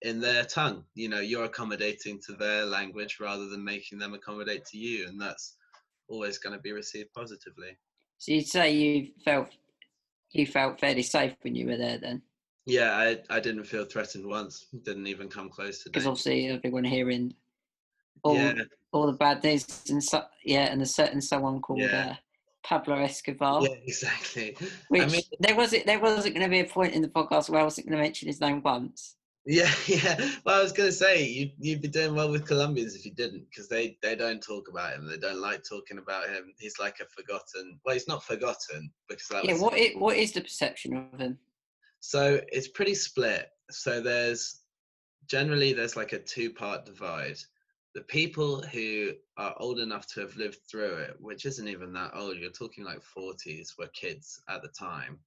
in 0.02 0.20
their 0.22 0.46
tongue. 0.46 0.86
You 0.96 1.10
know, 1.10 1.20
you're 1.20 1.44
accommodating 1.44 2.22
to 2.26 2.34
their 2.34 2.66
language 2.66 3.18
rather 3.20 3.48
than 3.50 3.64
making 3.64 4.00
them 4.00 4.14
accommodate 4.14 4.66
to 4.68 4.78
you, 4.78 5.08
and 5.08 5.20
that's 5.20 5.58
always 6.08 6.38
going 6.38 6.56
to 6.56 6.62
be 6.62 6.72
received 6.72 7.14
positively. 7.14 7.78
So 8.18 8.32
you'd 8.32 8.48
say 8.48 8.74
you 8.74 9.10
felt 9.26 9.50
you 10.32 10.46
felt 10.46 10.80
fairly 10.80 11.04
safe 11.04 11.36
when 11.42 11.56
you 11.56 11.66
were 11.66 11.78
there 11.78 11.98
then, 11.98 12.22
Yeah, 12.66 12.96
I 12.96 13.20
I 13.30 13.40
didn't 13.42 13.66
feel 13.66 13.84
threatened 13.84 14.26
once. 14.26 14.68
Didn't 14.84 15.08
even 15.08 15.28
come 15.28 15.50
close 15.50 15.84
to 15.84 15.90
because 15.90 16.08
obviously 16.08 16.48
everyone 16.48 16.86
hearing 16.86 17.34
all 18.24 18.36
Yeah, 18.36 18.64
all 18.92 19.06
the 19.08 19.14
bad 19.14 19.44
news 19.44 19.66
and 19.90 20.04
so 20.04 20.24
yeah, 20.44 20.72
and 20.72 20.82
a 20.82 20.86
certain 20.86 21.22
someone 21.22 21.62
called 21.62 21.80
Yeah. 21.80 22.12
uh, 22.12 22.16
Pablo 22.64 22.96
Escobar. 22.98 23.62
yeah, 23.64 23.76
exactly. 23.86 24.56
Which 24.90 25.02
I 25.04 25.08
mean, 25.08 25.22
there 25.40 25.56
wasn't 25.56 25.86
there 25.86 26.00
wasn't 26.00 26.36
going 26.36 26.46
to 26.46 26.52
be 26.52 26.60
a 26.60 26.66
point 26.66 26.94
in 26.94 27.02
the 27.02 27.08
podcast 27.08 27.50
where 27.50 27.62
I 27.62 27.64
wasn't 27.64 27.88
going 27.88 27.98
to 27.98 28.04
mention 28.04 28.28
his 28.28 28.42
name 28.42 28.62
once. 28.62 29.16
yeah, 29.46 29.72
yeah. 29.88 30.18
Well, 30.46 30.60
I 30.60 30.64
was 30.64 30.74
gonna 30.74 30.92
say 30.92 31.24
you 31.26 31.52
you'd 31.58 31.82
be 31.82 31.88
doing 31.88 32.14
well 32.14 32.30
with 32.30 32.46
Colombians 32.46 32.96
if 32.96 33.06
you 33.06 33.12
didn't, 33.14 33.46
because 33.50 33.68
they 33.70 33.98
they 34.02 34.16
don't 34.16 34.44
talk 34.44 34.68
about 34.70 34.94
him. 34.94 35.08
They 35.08 35.18
don't 35.18 35.42
like 35.42 35.64
talking 35.64 35.98
about 35.98 36.28
him. 36.30 36.54
He's 36.60 36.78
like 36.78 37.00
a 37.00 37.06
forgotten. 37.06 37.80
Well, 37.86 37.94
he's 37.96 38.08
not 38.08 38.24
forgotten 38.24 38.92
because 39.08 39.28
that 39.30 39.46
Yeah, 39.46 39.54
was 39.54 39.62
what 39.62 39.74
i 39.76 39.94
what 39.98 40.18
is 40.18 40.34
the 40.34 40.42
perception 40.42 41.10
of 41.14 41.20
him? 41.20 41.40
So 42.02 42.42
it's 42.52 42.68
pretty 42.68 42.96
split. 42.96 43.50
So 43.72 44.02
there's 44.02 44.62
generally 45.28 45.74
there's 45.74 45.96
like 45.96 46.14
a 46.14 46.20
two 46.20 46.52
part 46.52 46.86
divide. 46.86 47.38
The 47.96 48.02
people 48.02 48.62
who 48.62 49.14
are 49.38 49.56
old 49.58 49.80
enough 49.80 50.06
to 50.08 50.22
have 50.22 50.36
lived 50.36 50.60
through 50.70 50.98
it, 50.98 51.16
which 51.20 51.46
isn't 51.46 51.68
even 51.68 51.92
that 51.94 52.12
old, 52.14 52.38
you're 52.38 52.52
talking 52.52 52.84
like 52.84 53.02
40s, 53.18 53.78
were 53.78 53.88
kids 53.88 54.42
at 54.48 54.62
the 54.62 54.70
time. 54.70 55.20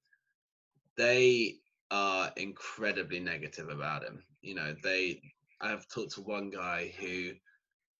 They 0.95 1.57
are 1.91 2.31
incredibly 2.37 3.19
negative 3.19 3.69
about 3.69 4.03
him. 4.03 4.23
You 4.41 4.55
know, 4.55 4.75
they 4.83 5.21
I've 5.61 5.87
talked 5.87 6.13
to 6.13 6.21
one 6.21 6.49
guy 6.49 6.93
who 6.99 7.31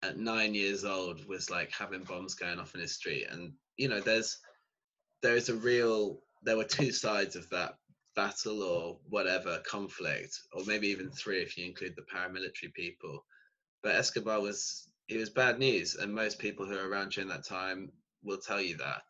at 0.03 0.17
nine 0.17 0.53
years 0.53 0.83
old 0.83 1.25
was 1.27 1.49
like 1.49 1.71
having 1.71 2.03
bombs 2.03 2.35
going 2.35 2.59
off 2.59 2.75
in 2.75 2.81
his 2.81 2.95
street. 2.95 3.27
And 3.29 3.53
you 3.77 3.87
know, 3.87 4.01
there's 4.01 4.37
there 5.21 5.35
is 5.35 5.49
a 5.49 5.55
real 5.55 6.19
there 6.43 6.57
were 6.57 6.63
two 6.63 6.91
sides 6.91 7.35
of 7.35 7.49
that 7.49 7.75
battle 8.15 8.61
or 8.61 8.99
whatever 9.09 9.59
conflict, 9.65 10.39
or 10.53 10.63
maybe 10.65 10.87
even 10.87 11.09
three 11.09 11.41
if 11.41 11.57
you 11.57 11.65
include 11.65 11.95
the 11.95 12.03
paramilitary 12.13 12.73
people. 12.73 13.25
But 13.83 13.95
Escobar 13.95 14.41
was 14.41 14.87
he 15.07 15.17
was 15.17 15.29
bad 15.29 15.59
news, 15.59 15.95
and 15.95 16.13
most 16.13 16.39
people 16.39 16.65
who 16.65 16.77
are 16.77 16.89
around 16.89 17.11
during 17.11 17.29
that 17.29 17.45
time 17.45 17.91
will 18.23 18.37
tell 18.37 18.61
you 18.61 18.77
that. 18.77 19.03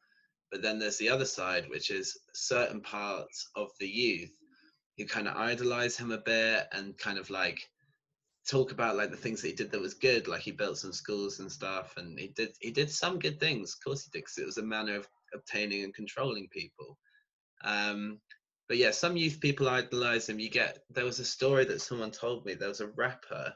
But 0.51 0.62
then 0.62 0.80
there's 0.80 0.98
the 0.98 1.10
other 1.10 1.25
side, 1.25 1.70
which 1.70 1.92
is 1.92 2.20
certain 2.34 2.82
parts 2.82 3.50
of 3.56 3.70
the 3.80 3.88
youth 3.88 4.32
who 4.98 5.06
kind 5.06 5.27
of 5.27 5.38
idolize 5.38 5.98
him 5.98 6.12
a 6.12 6.18
bit 6.18 6.68
and 6.72 6.98
kind 6.98 7.18
of 7.18 7.30
like 7.30 7.60
talk 8.48 8.72
about 8.72 8.96
like 8.96 9.10
the 9.10 9.18
things 9.18 9.42
that 9.42 9.48
he 9.48 9.53
did 9.53 9.72
that 9.72 9.82
was 9.82 9.94
good 9.94 10.27
like 10.27 10.42
he 10.42 10.51
built 10.51 10.77
some 10.77 10.92
schools 10.92 11.39
and 11.39 11.50
stuff 11.51 11.96
and 11.98 12.20
he 12.20 12.27
did 12.27 12.50
he 12.60 12.72
did 12.72 12.89
some 12.89 13.18
good 13.18 13.39
things. 13.39 13.74
Of 13.74 13.84
course 13.84 14.03
he 14.03 14.10
did 14.12 14.20
because 14.20 14.38
it 14.38 14.46
was 14.46 14.58
a 14.58 14.63
manner 14.63 14.96
of 14.98 15.08
obtaining 15.34 15.84
and 15.84 15.94
controlling 15.94 16.48
people. 16.50 16.98
Um 17.63 18.20
but 18.68 18.77
yeah 18.77 18.92
some 18.92 19.18
youth 19.18 19.39
people 19.39 19.70
idolize 19.70 20.30
him. 20.30 20.39
You 20.39 20.50
get 20.50 20.80
there 20.89 21.06
was 21.06 21.20
a 21.20 21.25
story 21.25 21.65
that 21.65 21.82
someone 21.82 22.12
told 22.12 22.46
me. 22.46 22.53
There 22.53 22.70
was 22.70 22.82
a 22.82 22.88
rapper 22.88 23.56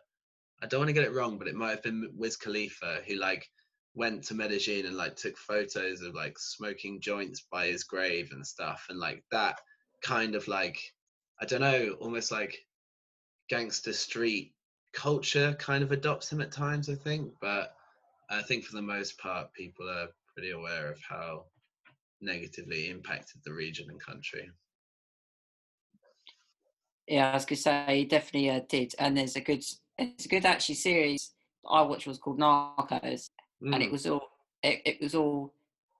i 0.62 0.68
don't 0.68 0.80
want 0.80 0.90
to 0.90 0.94
get 0.94 1.04
it 1.04 1.14
wrong 1.14 1.38
but 1.38 1.48
it 1.48 1.56
might 1.56 1.72
have 1.72 1.84
been 1.84 2.10
wiz 2.16 2.36
khalifa 2.36 3.02
who 3.08 3.16
like 3.16 3.48
went 3.96 4.24
to 4.24 4.36
medellin 4.36 4.86
and 4.86 4.96
like 4.96 5.16
took 5.16 5.38
photos 5.38 6.02
of 6.02 6.14
like 6.14 6.38
smoking 6.38 7.00
joints 7.02 7.46
by 7.52 7.68
his 7.68 7.84
grave 7.84 8.30
and 8.32 8.46
stuff 8.46 8.86
and 8.90 9.00
like 9.00 9.24
that 9.32 9.60
kind 10.04 10.36
of 10.36 10.48
like 10.48 10.80
i 11.42 11.46
don't 11.46 11.62
know 11.62 11.96
almost 12.00 12.32
like 12.32 12.58
gangster 13.50 13.94
street 13.94 14.54
culture 14.98 15.56
kind 15.60 15.84
of 15.84 15.92
adopts 15.92 16.32
him 16.32 16.42
at 16.42 16.52
times, 16.52 16.90
I 16.90 16.96
think. 16.96 17.32
But 17.40 17.76
I 18.30 18.42
think 18.42 18.64
for 18.64 18.76
the 18.76 18.82
most 18.82 19.18
part, 19.20 19.54
people 19.54 19.88
are 19.88 20.08
pretty 20.34 20.52
aware 20.52 20.92
of 20.92 21.00
how 21.08 21.46
negatively 22.20 22.90
impacted 22.90 23.42
the 23.44 23.54
region 23.54 23.90
and 23.90 24.02
country. 24.02 24.50
Yeah, 27.08 27.32
I 27.32 27.34
was 27.36 27.46
gonna 27.46 27.58
say 27.58 28.00
he 28.00 28.06
definitely 28.06 28.50
uh, 28.50 28.62
did, 28.68 28.94
and 29.00 29.16
there's 29.16 29.38
a 29.38 29.42
good, 29.42 29.64
it's 29.98 30.25
a 30.25 30.30
good 30.30 30.46
actually 30.46 30.75
series 30.75 31.32
I 31.70 31.82
watched 31.82 32.08
was 32.08 32.18
called 32.18 32.39
Narcos, 32.39 33.30
mm. 33.63 33.74
and 33.74 33.84
it 33.84 33.89
mm. 33.89 33.92
was 33.92 34.06
all 34.06 34.30
it, 34.63 34.82
it 34.86 34.98
was 35.01 35.16
all 35.16 35.54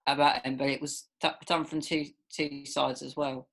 about 0.08 0.46
him, 0.46 0.58
but 0.58 0.70
it 0.70 0.82
was 0.82 1.08
t- 1.22 1.30
done 1.46 1.66
from 1.66 1.82
two 1.82 2.06
two 2.34 2.66
sides 2.66 3.01
as 3.01 3.16
well, 3.16 3.48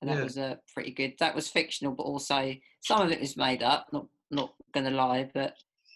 and 0.00 0.10
that 0.10 0.18
yeah. 0.18 0.24
was 0.24 0.38
uh, 0.38 0.56
pretty 0.72 0.92
good. 0.92 1.14
That 1.18 1.34
was 1.34 1.48
fictional, 1.48 1.94
but 1.94 2.04
also 2.04 2.54
some 2.82 3.02
of 3.02 3.10
it 3.10 3.20
was 3.20 3.36
made 3.36 3.62
up, 3.62 3.86
not 3.92 4.06
not 4.30 4.54
going 4.72 4.86
to 4.86 4.92
lie, 4.92 5.30
but 5.34 5.54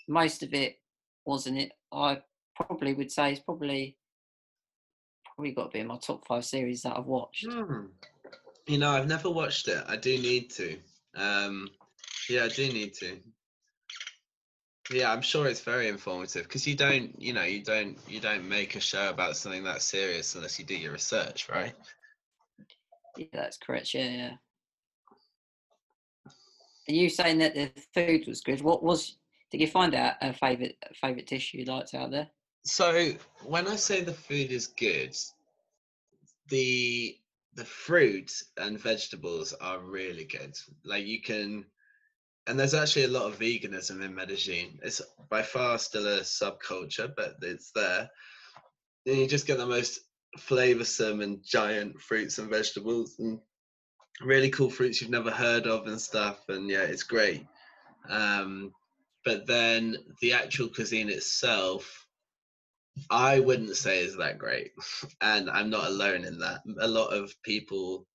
most 0.09 0.43
of 0.43 0.55
it 0.55 0.79
wasn't 1.25 1.59
it. 1.59 1.73
I 1.93 2.21
probably 2.55 2.95
would 2.95 3.11
say 3.11 3.33
it's 3.33 3.41
probably 3.41 3.97
probably 5.35 5.53
got 5.53 5.65
to 5.65 5.71
be 5.71 5.81
in 5.81 5.87
my 5.87 5.99
top 5.99 6.27
five 6.27 6.45
series 6.45 6.83
that 6.83 6.97
I've 6.97 7.07
watched. 7.07 7.47
Hmm. 7.51 7.87
You 8.67 8.79
know, 8.79 8.91
I've 8.91 9.09
never 9.09 9.31
watched 9.31 9.69
it. 9.69 9.83
I 9.89 9.97
do 9.97 10.11
need 10.19 10.51
to. 10.51 10.77
Um, 11.17 11.69
yeah, 12.29 12.45
I 12.45 12.49
do 12.49 12.69
need 12.69 12.95
to. 12.95 13.19
Yeah, 14.91 15.13
I'm 15.13 15.23
sure 15.23 15.47
it's 15.47 15.61
very 15.61 15.89
informative 15.89 16.45
because 16.45 16.67
you 16.67 16.75
don't, 16.75 17.15
you 17.21 17.33
know, 17.33 17.45
you 17.45 17.63
don't, 17.63 17.97
you 18.09 18.21
don't 18.21 18.49
make 18.49 18.75
a 18.75 18.81
show 18.81 19.09
about 19.09 19.37
something 19.37 19.65
that 19.65 19.83
serious 19.83 20.35
unless 20.35 20.59
you 20.59 20.65
do 20.65 20.77
your 20.77 20.93
research, 20.93 21.49
right? 21.49 21.75
Yeah, 23.17 23.27
that's 23.33 23.57
correct. 23.57 23.95
Yeah, 23.95 24.11
yeah 24.11 24.31
you 26.91 27.09
saying 27.09 27.39
that 27.39 27.55
the 27.55 27.71
food 27.95 28.27
was 28.27 28.41
good. 28.41 28.61
What 28.63 28.83
was? 28.83 29.17
Did 29.51 29.61
you 29.61 29.67
find 29.67 29.95
out 29.95 30.15
a 30.21 30.33
favorite 30.33 30.77
favorite 30.95 31.27
dish 31.27 31.55
you 31.55 31.65
liked 31.65 31.95
out 31.95 32.11
there? 32.11 32.29
So 32.65 33.13
when 33.45 33.67
I 33.67 33.77
say 33.77 34.03
the 34.03 34.13
food 34.13 34.53
is 34.53 34.67
good, 34.67 35.17
the 36.49 37.17
the 37.55 37.65
fruit 37.65 38.31
and 38.59 38.79
vegetables 38.79 39.53
are 39.61 39.81
really 39.81 40.25
good. 40.25 40.57
Like 40.85 41.07
you 41.07 41.21
can, 41.21 41.65
and 42.47 42.59
there's 42.59 42.75
actually 42.75 43.05
a 43.05 43.09
lot 43.09 43.27
of 43.27 43.39
veganism 43.39 44.03
in 44.03 44.15
Medellin. 44.15 44.79
It's 44.83 45.01
by 45.29 45.43
far 45.43 45.79
still 45.79 46.07
a 46.07 46.21
subculture, 46.21 47.13
but 47.17 47.37
it's 47.43 47.71
there. 47.73 48.09
And 49.07 49.17
you 49.17 49.27
just 49.27 49.47
get 49.47 49.59
the 49.59 49.67
most 49.67 50.01
flavoursome 50.39 51.23
and 51.23 51.43
giant 51.45 52.01
fruits 52.01 52.39
and 52.39 52.49
vegetables, 52.49 53.17
and 53.19 53.41
really 54.21 54.51
cool 54.51 54.71
fruits 54.71 55.01
you've 55.01 55.11
never 55.11 55.31
heard 55.31 55.67
of 55.67 55.87
and 55.87 56.01
stuff 56.01 56.49
and 56.49 56.69
yeah 56.69 56.83
it's 56.83 57.03
great 57.03 57.47
um, 58.09 58.73
but 59.25 59.47
then 59.47 59.97
the 60.21 60.33
actual 60.33 60.69
cuisine 60.69 61.09
itself 61.09 62.07
i 63.11 63.41
wouldn't 63.41 63.77
say 63.77 64.01
is 64.01 64.17
that 64.17 64.39
great 64.39 64.73
and 65.21 65.49
i'm 65.51 65.71
not 65.71 65.87
alone 65.87 66.25
in 66.25 66.39
that 66.39 66.61
a 66.81 66.89
lot 66.89 67.09
of 67.09 67.33
people 67.43 68.07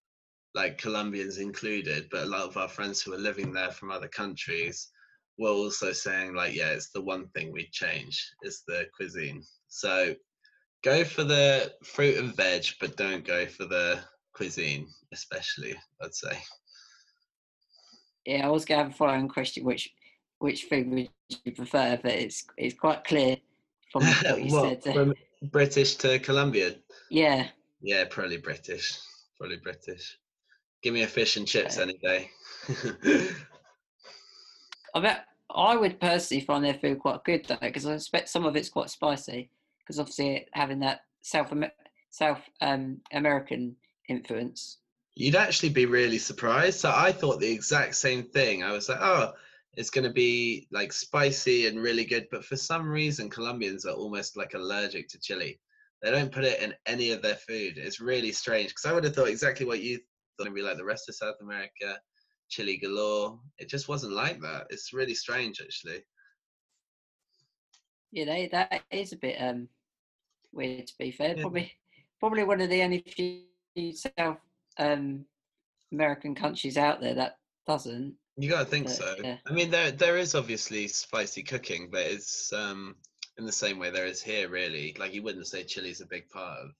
like 0.56 0.78
colombians 0.78 1.38
included 1.38 2.08
but 2.12 2.24
a 2.24 2.30
lot 2.30 2.44
of 2.44 2.58
our 2.58 2.68
friends 2.68 3.02
who 3.02 3.14
are 3.14 3.18
living 3.18 3.54
there 3.54 3.72
from 3.72 3.92
other 3.92 4.08
countries 4.08 4.90
were 5.38 5.50
also 5.50 5.92
saying 5.92 6.34
like 6.34 6.56
yeah 6.56 6.70
it's 6.70 6.92
the 6.92 7.02
one 7.02 7.28
thing 7.30 7.52
we'd 7.52 7.72
change 7.72 8.32
is 8.44 8.64
the 8.68 8.86
cuisine 8.96 9.44
so 9.68 10.16
go 10.84 11.04
for 11.04 11.24
the 11.24 11.74
fruit 11.84 12.18
and 12.18 12.36
veg 12.36 12.66
but 12.80 12.96
don't 12.96 13.26
go 13.26 13.46
for 13.46 13.66
the 13.66 14.00
cuisine, 14.36 14.88
especially, 15.12 15.76
I'd 16.02 16.14
say. 16.14 16.38
Yeah, 18.26 18.46
I 18.46 18.50
was 18.50 18.66
going 18.66 18.80
to 18.80 18.84
have 18.84 18.94
a 18.94 18.96
following 18.96 19.28
question, 19.28 19.64
which 19.64 19.90
which 20.40 20.64
food 20.66 20.90
would 20.90 21.10
you 21.44 21.52
prefer? 21.54 21.98
But 22.02 22.14
it's 22.14 22.46
it's 22.58 22.76
quite 22.76 23.04
clear 23.04 23.38
from 23.92 24.04
what 24.24 24.44
you 24.44 24.54
what, 24.54 24.84
said. 24.84 24.94
From 24.94 25.14
British 25.52 25.96
to 25.96 26.20
Colombian. 26.20 26.76
Yeah. 27.10 27.48
Yeah, 27.82 28.06
probably 28.10 28.38
British. 28.38 29.00
Probably 29.40 29.58
British. 29.58 30.18
Give 30.86 30.94
me 30.94 31.01
a 31.01 31.08
fish 31.08 31.36
and 31.36 31.48
chips 31.48 31.80
any 31.80 31.98
day. 31.98 32.30
I 34.94 35.00
bet 35.01 35.25
I 35.50 35.75
would 35.75 36.00
personally 36.00 36.46
find 36.46 36.63
their 36.63 36.75
food 36.75 37.00
quite 37.00 37.24
good 37.24 37.44
though, 37.48 37.58
because 37.60 37.88
I 37.88 37.94
expect 37.94 38.30
some 38.30 38.46
of 38.46 38.56
it's 38.56 38.70
quite 38.70 38.92
spicy. 38.92 39.50
Because 39.80 40.00
obviously 40.00 40.46
having 40.54 40.82
that 40.82 41.00
South 41.24 41.51
South 42.12 42.42
um, 42.62 42.98
American 43.13 43.75
influence. 44.10 44.77
You'd 45.15 45.36
actually 45.36 45.70
be 45.70 45.88
really 45.88 46.20
surprised. 46.20 46.82
So 46.82 46.94
I 46.96 47.12
thought 47.12 47.39
the 47.39 47.51
exact 47.51 47.96
same 47.96 48.22
thing. 48.22 48.62
I 48.62 48.72
was 48.72 48.88
like, 48.88 49.00
oh, 49.01 49.34
it's 49.74 49.89
going 49.89 50.06
to 50.06 50.13
be 50.13 50.68
like 50.70 50.94
spicy 50.94 51.65
and 51.65 51.82
really 51.82 52.06
good. 52.06 52.27
But 52.30 52.46
for 52.46 52.58
some 52.58 52.88
reason, 52.88 53.32
Colombians 53.32 53.88
are 53.88 53.96
almost 53.96 54.38
like 54.38 54.54
allergic 54.54 55.08
to 55.08 55.20
chili. 55.20 55.60
They 56.04 56.12
don't 56.12 56.32
put 56.32 56.44
it 56.44 56.62
in 56.62 56.75
any 56.86 57.10
of 57.10 57.24
their 57.24 57.38
food. 57.38 57.80
It's 57.80 58.00
really 58.00 58.32
strange 58.32 58.68
because 58.68 58.86
I 58.86 58.94
would 58.94 59.04
have 59.04 59.15
thought 59.15 59.30
exactly 59.30 59.65
what 59.65 59.82
you 59.82 59.98
thought. 60.38 60.48
It'd 60.48 60.56
be 60.56 60.62
like 60.62 60.77
the 60.77 60.86
rest 60.86 61.10
of 61.10 61.15
South 61.15 61.36
America, 61.42 62.00
chili 62.50 62.77
galore. 62.77 63.39
It 63.58 63.70
just 63.70 63.88
wasn't 63.88 64.13
like 64.13 64.42
that. 64.42 64.68
It's 64.70 64.94
really 64.94 65.15
strange, 65.15 65.62
actually. 65.62 66.04
Yeah, 68.12 68.25
they, 68.25 68.48
that 68.51 68.84
is 68.92 69.12
a 69.12 69.18
bit 69.18 69.38
um 69.39 69.68
weird. 70.54 70.88
To 70.88 70.94
be 70.98 71.12
fair, 71.12 71.36
yeah. 71.36 71.42
probably 71.42 71.72
probably 72.20 72.44
one 72.44 72.62
of 72.62 72.70
the 72.70 72.82
only 72.82 73.00
few 73.00 73.94
South 73.94 74.39
um, 74.80 75.25
American 75.92 76.36
countries 76.36 76.77
out 76.77 77.01
there 77.01 77.15
that 77.15 77.38
doesn't. 77.68 78.15
You 78.38 78.50
gotta 78.50 78.65
think 78.65 78.88
but, 78.88 78.96
so. 78.96 79.15
Yeah. 79.24 79.38
I 79.48 79.54
mean, 79.54 79.72
there 79.72 79.92
there 79.92 80.18
is 80.18 80.36
obviously 80.36 80.88
spicy 80.88 81.44
cooking, 81.44 81.89
but 81.92 82.01
it's 82.01 82.51
um, 82.54 82.96
in 83.38 83.46
the 83.46 83.51
same 83.51 83.80
way 83.80 83.89
there 83.89 84.06
is 84.06 84.22
here. 84.22 84.50
Really, 84.50 84.96
like 85.00 85.13
you 85.13 85.24
wouldn't 85.24 85.48
say 85.48 85.63
chili's 85.63 86.01
a 86.01 86.06
big 86.06 86.30
part 86.30 86.60
of 86.60 86.72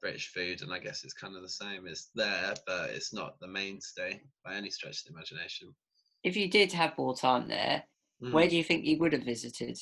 British 0.00 0.32
food, 0.32 0.62
and 0.62 0.72
I 0.72 0.78
guess 0.78 1.04
it's 1.04 1.14
kind 1.14 1.36
of 1.36 1.42
the 1.42 1.48
same. 1.48 1.86
It's 1.86 2.10
there, 2.14 2.54
but 2.66 2.90
it's 2.90 3.12
not 3.12 3.38
the 3.40 3.48
mainstay 3.48 4.20
by 4.44 4.54
any 4.54 4.70
stretch 4.70 5.00
of 5.00 5.04
the 5.06 5.12
imagination. 5.12 5.74
If 6.22 6.36
you 6.36 6.48
did 6.48 6.72
have 6.72 6.98
more 6.98 7.16
time 7.16 7.48
there, 7.48 7.84
mm. 8.22 8.32
where 8.32 8.48
do 8.48 8.56
you 8.56 8.64
think 8.64 8.84
you 8.84 8.98
would 8.98 9.12
have 9.12 9.24
visited? 9.24 9.78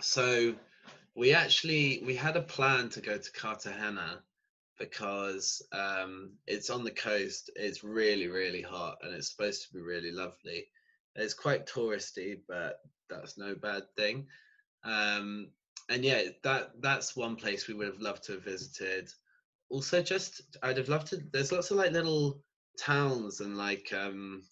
So, 0.00 0.54
we 1.14 1.34
actually 1.34 2.02
we 2.06 2.16
had 2.16 2.36
a 2.36 2.42
plan 2.42 2.88
to 2.90 3.00
go 3.00 3.18
to 3.18 3.32
Cartagena 3.32 4.22
because 4.78 5.62
um, 5.72 6.32
it's 6.46 6.70
on 6.70 6.84
the 6.84 6.90
coast. 6.90 7.50
It's 7.56 7.84
really, 7.84 8.28
really 8.28 8.62
hot, 8.62 8.98
and 9.02 9.14
it's 9.14 9.30
supposed 9.30 9.66
to 9.66 9.72
be 9.72 9.80
really 9.80 10.10
lovely. 10.10 10.66
It's 11.14 11.34
quite 11.34 11.66
touristy, 11.66 12.38
but 12.48 12.80
that's 13.08 13.36
no 13.36 13.54
bad 13.54 13.82
thing. 13.96 14.26
Um, 14.84 15.48
and 15.88 16.04
yeah, 16.04 16.22
that 16.42 16.72
that's 16.80 17.16
one 17.16 17.36
place 17.36 17.68
we 17.68 17.74
would 17.74 17.86
have 17.86 18.00
loved 18.00 18.24
to 18.24 18.32
have 18.32 18.44
visited. 18.44 19.12
Also, 19.72 20.02
just 20.02 20.42
I'd 20.62 20.76
have 20.76 20.88
loved 20.88 21.08
to. 21.08 21.16
There's 21.32 21.50
lots 21.52 21.70
of 21.70 21.78
like 21.78 21.92
little 21.92 22.42
towns 22.78 23.40
and 23.40 23.56
like 23.56 23.92
um, 23.92 24.42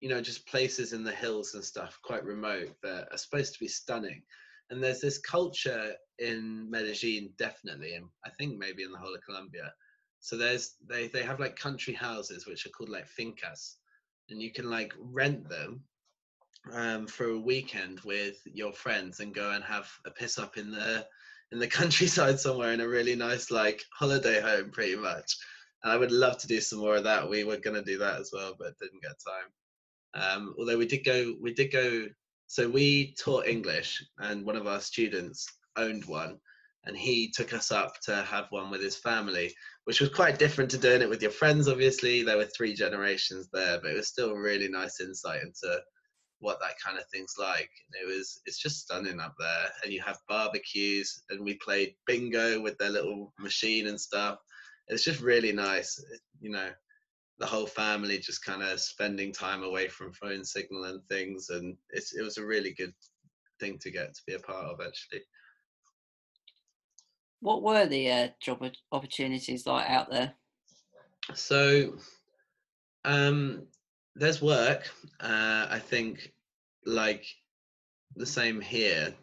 you 0.00 0.08
know 0.08 0.20
just 0.20 0.46
places 0.46 0.92
in 0.92 1.02
the 1.02 1.12
hills 1.12 1.54
and 1.54 1.64
stuff, 1.64 1.98
quite 2.02 2.24
remote 2.24 2.76
that 2.82 3.08
are 3.10 3.18
supposed 3.18 3.54
to 3.54 3.60
be 3.60 3.68
stunning 3.68 4.22
and 4.70 4.82
there's 4.82 5.00
this 5.00 5.18
culture 5.18 5.92
in 6.18 6.68
Medellin 6.70 7.30
definitely 7.38 7.94
and 7.94 8.06
I 8.24 8.30
think 8.30 8.58
maybe 8.58 8.82
in 8.82 8.92
the 8.92 8.98
whole 8.98 9.14
of 9.14 9.24
Colombia 9.24 9.72
so 10.20 10.36
there's 10.36 10.74
they 10.88 11.08
they 11.08 11.22
have 11.22 11.40
like 11.40 11.56
country 11.56 11.94
houses 11.94 12.46
which 12.46 12.66
are 12.66 12.70
called 12.70 12.90
like 12.90 13.06
fincas 13.08 13.76
and 14.30 14.42
you 14.42 14.52
can 14.52 14.68
like 14.68 14.92
rent 14.98 15.48
them 15.48 15.82
um, 16.72 17.06
for 17.06 17.30
a 17.30 17.38
weekend 17.38 18.00
with 18.00 18.36
your 18.44 18.72
friends 18.72 19.20
and 19.20 19.34
go 19.34 19.52
and 19.52 19.64
have 19.64 19.88
a 20.04 20.10
piss 20.10 20.38
up 20.38 20.56
in 20.56 20.70
the 20.70 21.06
in 21.52 21.58
the 21.58 21.66
countryside 21.66 22.38
somewhere 22.38 22.72
in 22.72 22.80
a 22.80 22.88
really 22.88 23.14
nice 23.14 23.50
like 23.50 23.82
holiday 23.98 24.40
home 24.40 24.70
pretty 24.70 24.96
much. 24.96 25.36
And 25.82 25.92
I 25.92 25.96
would 25.96 26.12
love 26.12 26.38
to 26.38 26.46
do 26.48 26.60
some 26.60 26.80
more 26.80 26.96
of 26.96 27.04
that. 27.04 27.28
We 27.28 27.44
were 27.44 27.56
going 27.56 27.76
to 27.76 27.84
do 27.84 27.98
that 27.98 28.20
as 28.20 28.30
well 28.32 28.54
but 28.58 28.78
didn't 28.78 29.02
get 29.02 29.12
time. 29.26 29.48
Um, 30.14 30.54
although 30.58 30.78
we 30.78 30.86
did 30.86 31.04
go 31.04 31.34
we 31.40 31.52
did 31.52 31.70
go 31.70 32.06
so 32.48 32.66
we 32.66 33.14
taught 33.20 33.46
English, 33.46 34.02
and 34.20 34.44
one 34.44 34.56
of 34.56 34.66
our 34.66 34.80
students 34.80 35.46
owned 35.76 36.06
one, 36.06 36.38
and 36.84 36.96
he 36.96 37.30
took 37.30 37.52
us 37.52 37.70
up 37.70 38.00
to 38.04 38.22
have 38.22 38.46
one 38.48 38.70
with 38.70 38.82
his 38.82 38.96
family, 38.96 39.54
which 39.84 40.00
was 40.00 40.08
quite 40.08 40.38
different 40.38 40.70
to 40.70 40.78
doing 40.78 41.02
it 41.02 41.10
with 41.10 41.20
your 41.20 41.30
friends. 41.30 41.68
Obviously, 41.68 42.22
there 42.22 42.38
were 42.38 42.46
three 42.46 42.72
generations 42.72 43.50
there, 43.52 43.78
but 43.82 43.90
it 43.90 43.96
was 43.96 44.08
still 44.08 44.30
a 44.30 44.40
really 44.40 44.66
nice 44.66 44.98
insight 44.98 45.42
into 45.42 45.78
what 46.40 46.60
that 46.60 46.78
kind 46.84 46.98
of 46.98 47.04
thing's 47.06 47.34
like. 47.38 47.70
it 48.00 48.06
was 48.06 48.40
it's 48.46 48.58
just 48.58 48.80
stunning 48.80 49.20
up 49.20 49.34
there, 49.38 49.70
and 49.82 49.92
you 49.92 50.00
have 50.02 50.18
barbecues, 50.28 51.22
and 51.30 51.44
we 51.44 51.54
played 51.54 51.94
bingo 52.06 52.60
with 52.60 52.78
their 52.78 52.90
little 52.90 53.32
machine 53.38 53.88
and 53.88 54.00
stuff. 54.00 54.38
It's 54.88 55.04
just 55.04 55.20
really 55.20 55.52
nice, 55.52 56.02
you 56.40 56.50
know. 56.50 56.70
The 57.40 57.46
whole 57.46 57.66
family 57.66 58.18
just 58.18 58.44
kind 58.44 58.62
of 58.62 58.80
spending 58.80 59.32
time 59.32 59.62
away 59.62 59.86
from 59.86 60.12
phone 60.12 60.44
signal 60.44 60.84
and 60.84 61.02
things, 61.08 61.50
and 61.50 61.76
it's 61.90 62.14
it 62.14 62.22
was 62.22 62.38
a 62.38 62.46
really 62.46 62.72
good 62.72 62.94
thing 63.60 63.78
to 63.78 63.90
get 63.90 64.14
to 64.14 64.22
be 64.26 64.34
a 64.34 64.38
part 64.38 64.64
of 64.64 64.80
actually. 64.84 65.22
What 67.40 67.62
were 67.62 67.86
the 67.86 68.10
uh, 68.10 68.28
job 68.40 68.64
opportunities 68.90 69.66
like 69.66 69.88
out 69.88 70.10
there? 70.10 70.34
So, 71.34 71.94
um, 73.04 73.66
there's 74.18 74.42
work. 74.42 74.88
Uh, 75.20 75.66
I 75.70 75.78
think, 75.78 76.32
like 76.84 77.24
the 78.16 78.26
same 78.26 78.60
here, 78.60 79.14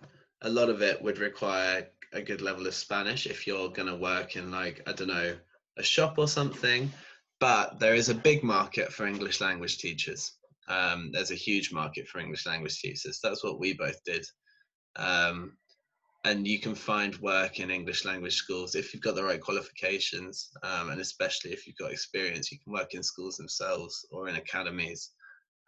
a 0.41 0.49
lot 0.49 0.69
of 0.69 0.81
it 0.81 1.01
would 1.01 1.19
require 1.19 1.87
a 2.13 2.21
good 2.21 2.41
level 2.41 2.65
of 2.67 2.73
Spanish 2.73 3.27
if 3.27 3.45
you're 3.45 3.69
going 3.69 3.87
to 3.87 3.95
work 3.95 4.35
in, 4.35 4.51
like, 4.51 4.81
I 4.87 4.93
don't 4.93 5.07
know, 5.07 5.35
a 5.77 5.83
shop 5.83 6.15
or 6.17 6.27
something. 6.27 6.91
But 7.39 7.79
there 7.79 7.95
is 7.95 8.09
a 8.09 8.15
big 8.15 8.43
market 8.43 8.93
for 8.93 9.05
English 9.05 9.41
language 9.41 9.77
teachers. 9.77 10.31
Um, 10.67 11.11
there's 11.11 11.31
a 11.31 11.35
huge 11.35 11.71
market 11.71 12.07
for 12.07 12.19
English 12.19 12.45
language 12.45 12.79
teachers. 12.79 13.19
That's 13.21 13.43
what 13.43 13.59
we 13.59 13.73
both 13.73 14.03
did. 14.03 14.25
Um, 14.95 15.57
and 16.25 16.47
you 16.47 16.59
can 16.59 16.73
find 16.73 17.15
work 17.17 17.59
in 17.59 17.69
English 17.69 18.03
language 18.03 18.35
schools 18.35 18.73
if 18.73 18.93
you've 18.93 19.03
got 19.03 19.13
the 19.13 19.23
right 19.23 19.39
qualifications, 19.39 20.49
um, 20.63 20.89
and 20.89 20.99
especially 20.99 21.51
if 21.51 21.67
you've 21.67 21.77
got 21.77 21.91
experience, 21.91 22.51
you 22.51 22.57
can 22.63 22.73
work 22.73 22.95
in 22.95 23.03
schools 23.03 23.37
themselves 23.37 24.07
or 24.11 24.27
in 24.27 24.35
academies 24.35 25.11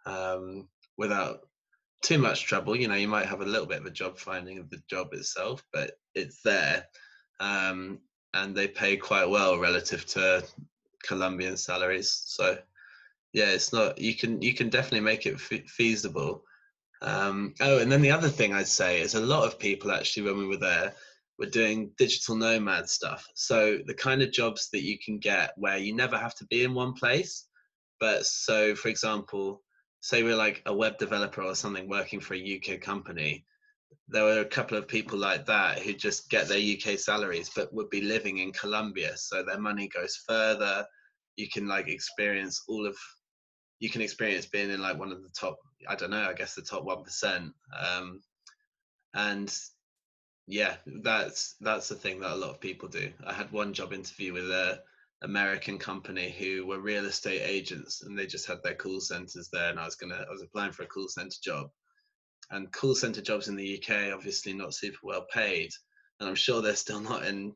um, 0.04 0.68
without 0.96 1.42
too 2.02 2.18
much 2.18 2.44
trouble. 2.44 2.74
You 2.74 2.88
know, 2.88 2.96
you 2.96 3.06
might 3.06 3.26
have 3.26 3.40
a 3.40 3.46
little 3.46 3.68
bit 3.68 3.78
of 3.78 3.86
a 3.86 3.90
job 3.90 4.18
finding 4.18 4.58
of 4.58 4.68
the 4.68 4.82
job 4.90 5.12
itself, 5.12 5.62
but 5.72 5.92
it's 6.16 6.42
there, 6.42 6.86
um, 7.38 8.00
and 8.34 8.52
they 8.52 8.66
pay 8.66 8.96
quite 8.96 9.30
well 9.30 9.58
relative 9.58 10.06
to 10.06 10.44
Colombian 11.04 11.56
salaries. 11.56 12.22
So, 12.26 12.58
yeah, 13.32 13.50
it's 13.50 13.72
not 13.72 13.96
you 13.98 14.16
can 14.16 14.42
you 14.42 14.54
can 14.54 14.70
definitely 14.70 15.06
make 15.06 15.24
it 15.24 15.34
f- 15.34 15.68
feasible 15.68 16.42
um, 17.02 17.54
oh, 17.60 17.78
and 17.78 17.90
then 17.90 18.02
the 18.02 18.10
other 18.10 18.28
thing 18.28 18.52
I'd 18.52 18.68
say 18.68 19.00
is 19.00 19.14
a 19.14 19.20
lot 19.20 19.46
of 19.46 19.58
people 19.58 19.92
actually, 19.92 20.24
when 20.24 20.38
we 20.38 20.46
were 20.46 20.56
there, 20.56 20.94
were 21.38 21.46
doing 21.46 21.92
digital 21.98 22.34
nomad 22.34 22.88
stuff. 22.88 23.26
So 23.34 23.78
the 23.86 23.94
kind 23.94 24.22
of 24.22 24.32
jobs 24.32 24.68
that 24.72 24.82
you 24.82 24.98
can 24.98 25.18
get 25.18 25.52
where 25.56 25.78
you 25.78 25.94
never 25.94 26.18
have 26.18 26.34
to 26.36 26.46
be 26.46 26.64
in 26.64 26.74
one 26.74 26.94
place. 26.94 27.46
But 28.00 28.26
so, 28.26 28.74
for 28.74 28.88
example, 28.88 29.62
say 30.00 30.22
we're 30.22 30.36
like 30.36 30.62
a 30.66 30.74
web 30.74 30.98
developer 30.98 31.42
or 31.42 31.54
something 31.54 31.88
working 31.88 32.20
for 32.20 32.34
a 32.34 32.60
UK 32.60 32.80
company, 32.80 33.44
there 34.08 34.24
were 34.24 34.40
a 34.40 34.44
couple 34.44 34.76
of 34.76 34.88
people 34.88 35.18
like 35.18 35.46
that 35.46 35.80
who 35.80 35.92
just 35.92 36.30
get 36.30 36.48
their 36.48 36.58
UK 36.58 36.98
salaries 36.98 37.50
but 37.54 37.72
would 37.72 37.90
be 37.90 38.00
living 38.00 38.38
in 38.38 38.52
Colombia. 38.52 39.16
So 39.16 39.42
their 39.42 39.60
money 39.60 39.88
goes 39.88 40.16
further. 40.26 40.86
You 41.36 41.48
can 41.48 41.68
like 41.68 41.88
experience 41.88 42.62
all 42.68 42.86
of 42.86 42.96
you 43.80 43.90
can 43.90 44.02
experience 44.02 44.46
being 44.46 44.70
in 44.70 44.80
like 44.80 44.98
one 44.98 45.12
of 45.12 45.22
the 45.22 45.30
top 45.30 45.58
i 45.88 45.94
don't 45.94 46.10
know 46.10 46.28
i 46.28 46.32
guess 46.32 46.54
the 46.54 46.62
top 46.62 46.84
1% 46.84 47.52
um, 47.78 48.20
and 49.14 49.54
yeah 50.46 50.76
that's 51.02 51.56
that's 51.60 51.88
the 51.88 51.94
thing 51.94 52.20
that 52.20 52.32
a 52.32 52.34
lot 52.34 52.50
of 52.50 52.60
people 52.60 52.88
do. 52.88 53.12
I 53.26 53.34
had 53.34 53.52
one 53.52 53.74
job 53.74 53.92
interview 53.92 54.32
with 54.32 54.50
a 54.50 54.80
american 55.22 55.78
company 55.78 56.30
who 56.38 56.64
were 56.66 56.80
real 56.80 57.04
estate 57.04 57.42
agents 57.44 58.02
and 58.02 58.18
they 58.18 58.26
just 58.26 58.46
had 58.46 58.62
their 58.62 58.74
call 58.74 59.00
centers 59.00 59.50
there 59.52 59.70
and 59.70 59.78
i 59.78 59.84
was 59.84 59.96
gonna 59.96 60.24
i 60.26 60.30
was 60.30 60.42
applying 60.42 60.72
for 60.72 60.84
a 60.84 60.86
call 60.86 61.08
center 61.08 61.36
job. 61.42 61.70
And 62.50 62.72
call 62.72 62.94
center 62.94 63.20
jobs 63.20 63.48
in 63.48 63.56
the 63.56 63.78
uk 63.78 64.12
obviously 64.14 64.52
not 64.54 64.74
super 64.74 64.98
well 65.02 65.26
paid 65.32 65.70
and 66.20 66.28
i'm 66.28 66.34
sure 66.36 66.62
they're 66.62 66.76
still 66.76 67.00
not 67.00 67.26
in 67.26 67.52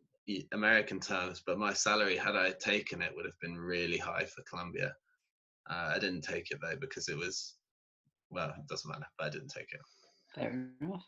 american 0.53 1.01
terms 1.01 1.43
but 1.47 1.59
my 1.59 1.73
salary 1.73 2.17
had 2.17 2.37
i 2.37 2.51
taken 2.51 3.01
it 3.01 3.13
would 3.15 3.25
have 3.25 3.39
been 3.41 3.57
really 3.57 3.99
high 3.99 4.25
for 4.25 4.43
colombia 4.43 4.95
uh, 5.71 5.93
I 5.95 5.99
didn't 5.99 6.23
take 6.23 6.51
it 6.51 6.59
though 6.61 6.77
because 6.81 7.09
it 7.09 7.17
was, 7.17 7.55
well, 8.31 8.51
it 8.51 8.67
doesn't 8.69 8.91
matter, 8.91 9.07
but 9.19 9.27
I 9.27 9.31
didn't 9.31 9.49
take 9.49 9.73
it. 9.73 9.81
Fair 10.35 10.69
enough. 10.81 11.05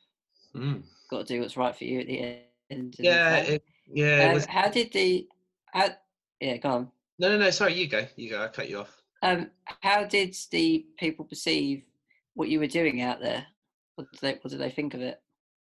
Mm. 0.54 0.82
Got 1.10 1.26
to 1.26 1.34
do 1.34 1.40
what's 1.40 1.56
right 1.56 1.74
for 1.74 1.84
you 1.84 2.00
at 2.00 2.06
the 2.06 2.40
end. 2.70 2.94
Yeah, 2.98 3.36
it, 3.38 3.64
yeah. 3.92 4.28
Um, 4.28 4.34
was... 4.34 4.46
How 4.46 4.68
did 4.68 4.92
the, 4.92 5.26
how, 5.72 5.88
yeah, 6.40 6.58
go 6.58 6.68
on. 6.68 6.90
No, 7.18 7.28
no, 7.28 7.38
no. 7.38 7.50
Sorry, 7.50 7.74
you 7.74 7.88
go. 7.88 8.06
You 8.16 8.30
go. 8.30 8.42
I 8.42 8.48
cut 8.48 8.68
you 8.68 8.80
off. 8.80 9.02
Um, 9.22 9.50
how 9.80 10.04
did 10.04 10.36
the 10.50 10.86
people 10.98 11.24
perceive 11.24 11.84
what 12.34 12.48
you 12.48 12.58
were 12.58 12.66
doing 12.66 13.00
out 13.02 13.20
there? 13.20 13.46
What 13.94 14.10
did 14.12 14.20
they, 14.20 14.32
what 14.42 14.50
did 14.50 14.60
they 14.60 14.70
think 14.70 14.94
of 14.94 15.00
it? 15.00 15.20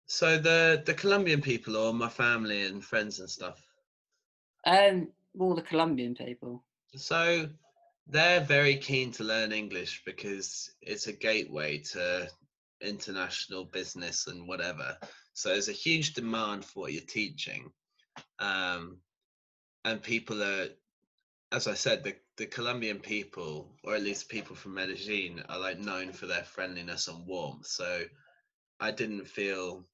So 0.08 0.38
the 0.38 0.84
the 0.86 0.94
Colombian 0.94 1.42
people, 1.42 1.78
or 1.78 1.94
my 1.94 2.10
family 2.10 2.66
and 2.66 2.84
friends 2.84 3.20
and 3.20 3.30
stuff. 3.30 3.66
Um, 4.66 5.08
all 5.40 5.56
the 5.56 5.62
Colombian 5.62 6.16
people. 6.16 6.64
So 6.96 7.48
they're 8.08 8.42
very 8.42 8.78
keen 8.78 9.12
to 9.14 9.24
learn 9.24 9.52
English 9.52 10.04
because 10.06 10.72
it's 10.82 11.08
a 11.08 11.14
gateway 11.14 11.78
to 11.78 12.28
international 12.82 13.66
business 13.66 14.28
and 14.28 14.48
whatever. 14.48 14.98
So 15.34 15.50
there's 15.50 15.70
a 15.70 15.74
huge 15.74 16.14
demand 16.14 16.66
for 16.66 16.82
what 16.82 16.94
you're 16.94 17.04
teaching. 17.04 17.72
Um, 18.40 18.98
and 19.86 20.02
people 20.02 20.44
are, 20.44 20.68
as 21.52 21.68
I 21.68 21.74
said, 21.74 22.04
the, 22.04 22.16
the 22.38 22.46
Colombian 22.46 23.00
people, 23.00 23.72
or 23.84 23.96
at 23.96 24.04
least 24.04 24.30
people 24.30 24.56
from 24.56 24.74
Medellin, 24.74 25.44
are 25.50 25.60
like 25.60 25.80
known 25.80 26.12
for 26.12 26.26
their 26.26 26.44
friendliness 26.44 27.08
and 27.08 27.26
warmth. 27.26 27.68
So 27.68 28.04
I 28.80 28.92
didn't 28.92 29.28
feel 29.28 29.86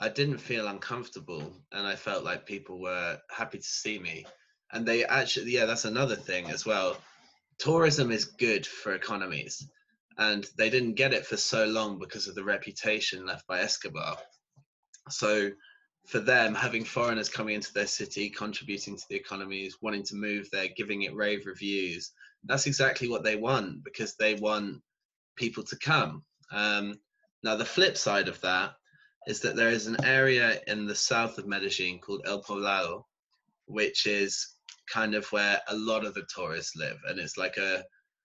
I 0.00 0.08
didn't 0.08 0.38
feel 0.38 0.68
uncomfortable 0.68 1.52
and 1.72 1.84
I 1.84 1.96
felt 1.96 2.22
like 2.22 2.46
people 2.46 2.80
were 2.80 3.18
happy 3.30 3.58
to 3.58 3.64
see 3.64 3.98
me. 3.98 4.26
And 4.72 4.86
they 4.86 5.04
actually 5.04 5.52
yeah, 5.52 5.66
that's 5.66 5.84
another 5.84 6.16
thing 6.16 6.50
as 6.50 6.64
well 6.64 6.96
tourism 7.58 8.10
is 8.10 8.24
good 8.24 8.66
for 8.66 8.94
economies 8.94 9.68
and 10.18 10.46
they 10.56 10.68
didn't 10.68 10.94
get 10.94 11.14
it 11.14 11.26
for 11.26 11.36
so 11.36 11.66
long 11.66 11.98
because 11.98 12.26
of 12.26 12.34
the 12.34 12.44
reputation 12.44 13.26
left 13.26 13.46
by 13.46 13.60
Escobar. 13.60 14.16
So 15.10 15.50
for 16.06 16.18
them, 16.20 16.54
having 16.54 16.84
foreigners 16.84 17.28
coming 17.28 17.54
into 17.54 17.72
their 17.72 17.86
city, 17.86 18.30
contributing 18.30 18.96
to 18.96 19.04
the 19.08 19.16
economies, 19.16 19.76
wanting 19.80 20.02
to 20.04 20.16
move 20.16 20.48
there, 20.50 20.68
giving 20.76 21.02
it 21.02 21.14
rave 21.14 21.46
reviews, 21.46 22.12
that's 22.44 22.66
exactly 22.66 23.08
what 23.08 23.22
they 23.22 23.36
want 23.36 23.84
because 23.84 24.14
they 24.14 24.34
want 24.34 24.82
people 25.36 25.62
to 25.64 25.76
come. 25.76 26.24
Um, 26.50 26.98
now, 27.44 27.56
the 27.56 27.64
flip 27.64 27.96
side 27.96 28.26
of 28.26 28.40
that 28.40 28.72
is 29.26 29.40
that 29.40 29.54
there 29.54 29.68
is 29.68 29.86
an 29.86 30.02
area 30.04 30.60
in 30.66 30.86
the 30.86 30.94
south 30.94 31.38
of 31.38 31.46
Medellin 31.46 32.00
called 32.00 32.22
El 32.26 32.42
Poblado, 32.42 33.04
which 33.66 34.06
is 34.06 34.54
kind 34.92 35.14
of 35.14 35.30
where 35.32 35.60
a 35.68 35.76
lot 35.76 36.04
of 36.04 36.14
the 36.14 36.26
tourists 36.34 36.76
live 36.76 36.98
and 37.08 37.18
it's 37.18 37.36
like 37.36 37.56
a 37.56 37.84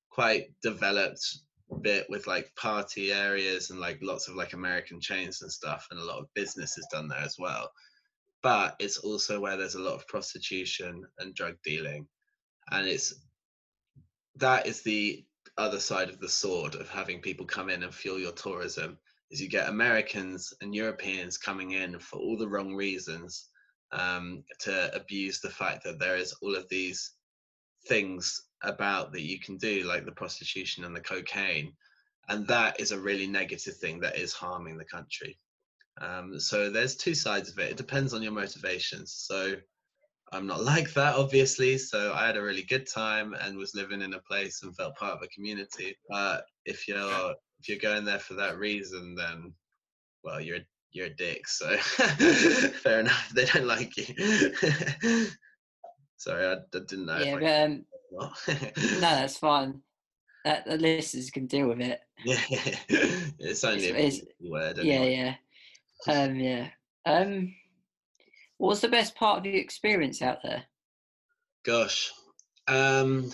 quite 0.09 0.47
developed 0.61 1.39
bit 1.81 2.05
with 2.09 2.27
like 2.27 2.53
party 2.55 3.11
areas 3.11 3.69
and 3.69 3.79
like 3.79 3.97
lots 4.01 4.27
of 4.27 4.35
like 4.35 4.53
american 4.53 4.99
chains 5.01 5.41
and 5.41 5.51
stuff 5.51 5.87
and 5.89 5.99
a 5.99 6.03
lot 6.03 6.19
of 6.19 6.33
business 6.35 6.77
is 6.77 6.87
done 6.91 7.07
there 7.07 7.19
as 7.19 7.37
well. 7.39 7.71
But 8.43 8.75
it's 8.79 8.97
also 8.97 9.39
where 9.39 9.55
there's 9.55 9.75
a 9.75 9.81
lot 9.81 9.95
of 9.95 10.07
prostitution 10.07 11.03
and 11.19 11.33
drug 11.33 11.55
dealing 11.63 12.07
and 12.71 12.87
it's 12.87 13.13
that 14.35 14.67
is 14.67 14.81
the 14.81 15.23
other 15.57 15.79
side 15.79 16.09
of 16.09 16.19
the 16.19 16.29
sword 16.29 16.75
of 16.75 16.89
having 16.89 17.21
people 17.21 17.45
come 17.45 17.69
in 17.69 17.83
and 17.83 17.93
fuel 17.93 18.19
your 18.19 18.31
tourism 18.31 18.97
is 19.31 19.41
you 19.41 19.47
get 19.47 19.69
americans 19.69 20.53
and 20.61 20.73
europeans 20.73 21.37
coming 21.37 21.71
in 21.71 21.99
for 21.99 22.17
all 22.17 22.37
the 22.37 22.47
wrong 22.47 22.73
reasons 22.73 23.49
um, 23.93 24.43
to 24.59 24.93
abuse 24.95 25.39
the 25.39 25.49
fact 25.49 25.83
that 25.83 25.99
there 25.99 26.17
is 26.17 26.33
all 26.41 26.55
of 26.55 26.67
these 26.69 27.11
things 27.87 28.43
about 28.63 29.11
that 29.11 29.21
you 29.21 29.39
can 29.39 29.57
do, 29.57 29.83
like 29.83 30.05
the 30.05 30.11
prostitution 30.11 30.83
and 30.83 30.95
the 30.95 31.01
cocaine. 31.01 31.73
And 32.29 32.47
that 32.47 32.79
is 32.79 32.91
a 32.91 32.99
really 32.99 33.27
negative 33.27 33.75
thing 33.77 33.99
that 33.99 34.17
is 34.17 34.33
harming 34.33 34.77
the 34.77 34.85
country. 34.85 35.37
Um, 36.01 36.39
so 36.39 36.69
there's 36.69 36.95
two 36.95 37.13
sides 37.13 37.51
of 37.51 37.59
it. 37.59 37.71
It 37.71 37.77
depends 37.77 38.13
on 38.13 38.23
your 38.23 38.31
motivations. 38.31 39.13
So 39.13 39.55
I'm 40.31 40.47
not 40.47 40.63
like 40.73 40.93
that, 40.93 41.15
obviously. 41.15 41.77
So 41.77 42.13
I 42.13 42.25
had 42.25 42.37
a 42.37 42.41
really 42.41 42.63
good 42.63 42.87
time 42.87 43.33
and 43.33 43.57
was 43.57 43.75
living 43.75 44.01
in 44.01 44.13
a 44.13 44.19
place 44.19 44.63
and 44.63 44.75
felt 44.75 44.95
part 44.95 45.13
of 45.13 45.21
a 45.21 45.27
community. 45.27 45.95
But 46.09 46.45
if 46.65 46.87
you're 46.87 47.35
if 47.59 47.69
you're 47.69 47.77
going 47.77 48.05
there 48.05 48.19
for 48.19 48.33
that 48.35 48.57
reason, 48.57 49.15
then 49.15 49.53
well, 50.23 50.41
you're 50.41 50.59
you're 50.93 51.07
a 51.07 51.15
dick. 51.15 51.47
So 51.47 51.75
fair 51.77 53.01
enough. 53.01 53.31
They 53.33 53.45
don't 53.45 53.65
like 53.67 53.97
you. 53.97 54.05
Sorry, 56.17 56.45
I, 56.45 56.53
I, 56.53 56.57
didn't 56.71 57.05
know. 57.05 57.17
Yeah, 57.17 57.35
but, 57.35 57.61
um, 57.61 57.85
no, 58.47 58.99
that's 59.01 59.37
fine. 59.37 59.81
that 60.45 60.65
the 60.65 60.77
listeners 60.77 61.29
can 61.31 61.47
deal 61.47 61.67
with 61.67 61.81
it. 61.81 61.99
Yeah, 62.23 62.39
it's 63.39 63.63
only 63.63 63.85
It's- 63.87 64.21
a 64.21 64.49
word. 64.49 64.77
Yeah, 64.77 64.93
Anyway. 64.95 65.35
yeah, 66.07 66.13
um, 66.23 66.35
yeah. 66.35 66.67
Um, 67.05 67.53
what 68.57 68.69
was 68.69 68.81
the 68.81 68.87
best 68.87 69.15
part 69.15 69.39
of 69.39 69.45
your 69.45 69.55
experience 69.55 70.21
out 70.21 70.37
there? 70.43 70.63
Gosh, 71.65 72.11
um, 72.67 73.31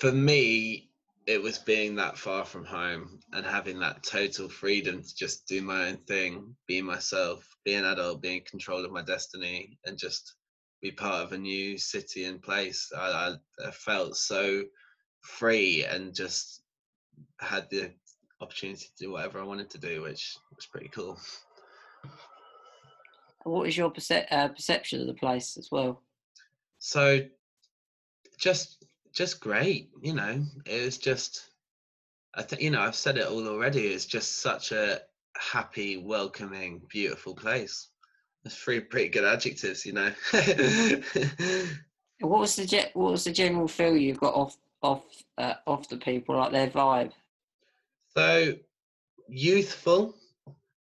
for 0.00 0.10
me, 0.10 0.89
it 1.30 1.40
was 1.40 1.58
being 1.58 1.94
that 1.94 2.18
far 2.18 2.44
from 2.44 2.64
home 2.64 3.20
and 3.32 3.46
having 3.46 3.78
that 3.78 4.02
total 4.02 4.48
freedom 4.48 5.00
to 5.00 5.14
just 5.14 5.46
do 5.46 5.62
my 5.62 5.86
own 5.86 5.96
thing, 5.98 6.56
be 6.66 6.82
myself, 6.82 7.48
be 7.64 7.74
an 7.74 7.84
adult, 7.84 8.20
be 8.20 8.38
in 8.38 8.42
control 8.42 8.84
of 8.84 8.90
my 8.90 9.00
destiny, 9.00 9.78
and 9.84 9.96
just 9.96 10.34
be 10.82 10.90
part 10.90 11.22
of 11.22 11.32
a 11.32 11.38
new 11.38 11.78
city 11.78 12.24
and 12.24 12.42
place. 12.42 12.90
I, 12.96 13.36
I, 13.62 13.68
I 13.68 13.70
felt 13.70 14.16
so 14.16 14.64
free 15.20 15.84
and 15.84 16.12
just 16.12 16.62
had 17.38 17.70
the 17.70 17.92
opportunity 18.40 18.86
to 18.86 19.04
do 19.04 19.12
whatever 19.12 19.38
I 19.38 19.44
wanted 19.44 19.70
to 19.70 19.78
do, 19.78 20.02
which 20.02 20.36
was 20.56 20.66
pretty 20.66 20.88
cool. 20.88 21.16
What 23.44 23.66
was 23.66 23.76
your 23.76 23.90
perce- 23.90 24.26
uh, 24.32 24.48
perception 24.48 25.00
of 25.00 25.06
the 25.06 25.14
place 25.14 25.56
as 25.56 25.68
well? 25.70 26.02
so 26.80 27.20
just 28.40 28.84
just 29.12 29.40
great 29.40 29.90
you 30.02 30.12
know 30.14 30.42
it 30.66 30.84
was 30.84 30.98
just 30.98 31.50
i 32.34 32.42
think 32.42 32.62
you 32.62 32.70
know 32.70 32.80
i've 32.80 32.94
said 32.94 33.18
it 33.18 33.26
all 33.26 33.46
already 33.48 33.86
it's 33.88 34.06
just 34.06 34.38
such 34.40 34.72
a 34.72 35.00
happy 35.36 35.96
welcoming 35.96 36.82
beautiful 36.88 37.34
place. 37.34 37.88
There's 38.42 38.56
three 38.56 38.80
pretty 38.80 39.08
good 39.08 39.24
adjectives 39.24 39.84
you 39.86 39.92
know. 39.92 40.12
What 42.20 42.40
was 42.40 42.56
the 42.56 42.66
ge- 42.66 42.92
what 42.92 43.12
was 43.12 43.24
the 43.24 43.32
general 43.32 43.66
feel 43.66 43.96
you 43.96 44.12
got 44.14 44.34
off 44.34 44.58
off 44.82 45.04
uh, 45.38 45.54
off 45.66 45.88
the 45.88 45.96
people, 45.96 46.36
like 46.36 46.52
their 46.52 46.68
vibe? 46.68 47.12
so 48.14 48.54
youthful 49.28 50.14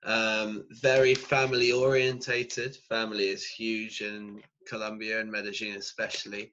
um 0.04 0.64
very 0.70 1.14
family 1.14 1.70
orientated. 1.70 2.76
Family 2.88 3.28
is 3.28 3.46
huge 3.46 4.00
in 4.00 4.42
colombia 4.66 5.20
and 5.20 5.30
medellin 5.30 5.76
especially. 5.76 6.52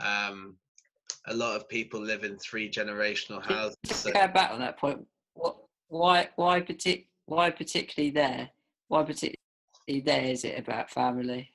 Um 0.00 0.56
a 1.26 1.34
lot 1.34 1.56
of 1.56 1.68
people 1.68 2.00
live 2.00 2.24
in 2.24 2.36
three 2.38 2.70
generational 2.70 3.42
houses 3.42 3.76
Just 3.84 4.02
so 4.02 4.12
go 4.12 4.28
back 4.28 4.52
on 4.52 4.60
that 4.60 4.78
point, 4.78 5.04
what 5.34 5.56
why 5.88 6.28
why 6.36 6.60
partic- 6.60 7.06
why 7.26 7.50
particularly 7.50 8.10
there? 8.10 8.50
Why 8.88 9.02
particularly 9.02 10.02
there 10.04 10.22
is 10.22 10.44
it 10.44 10.58
about 10.58 10.90
family? 10.90 11.52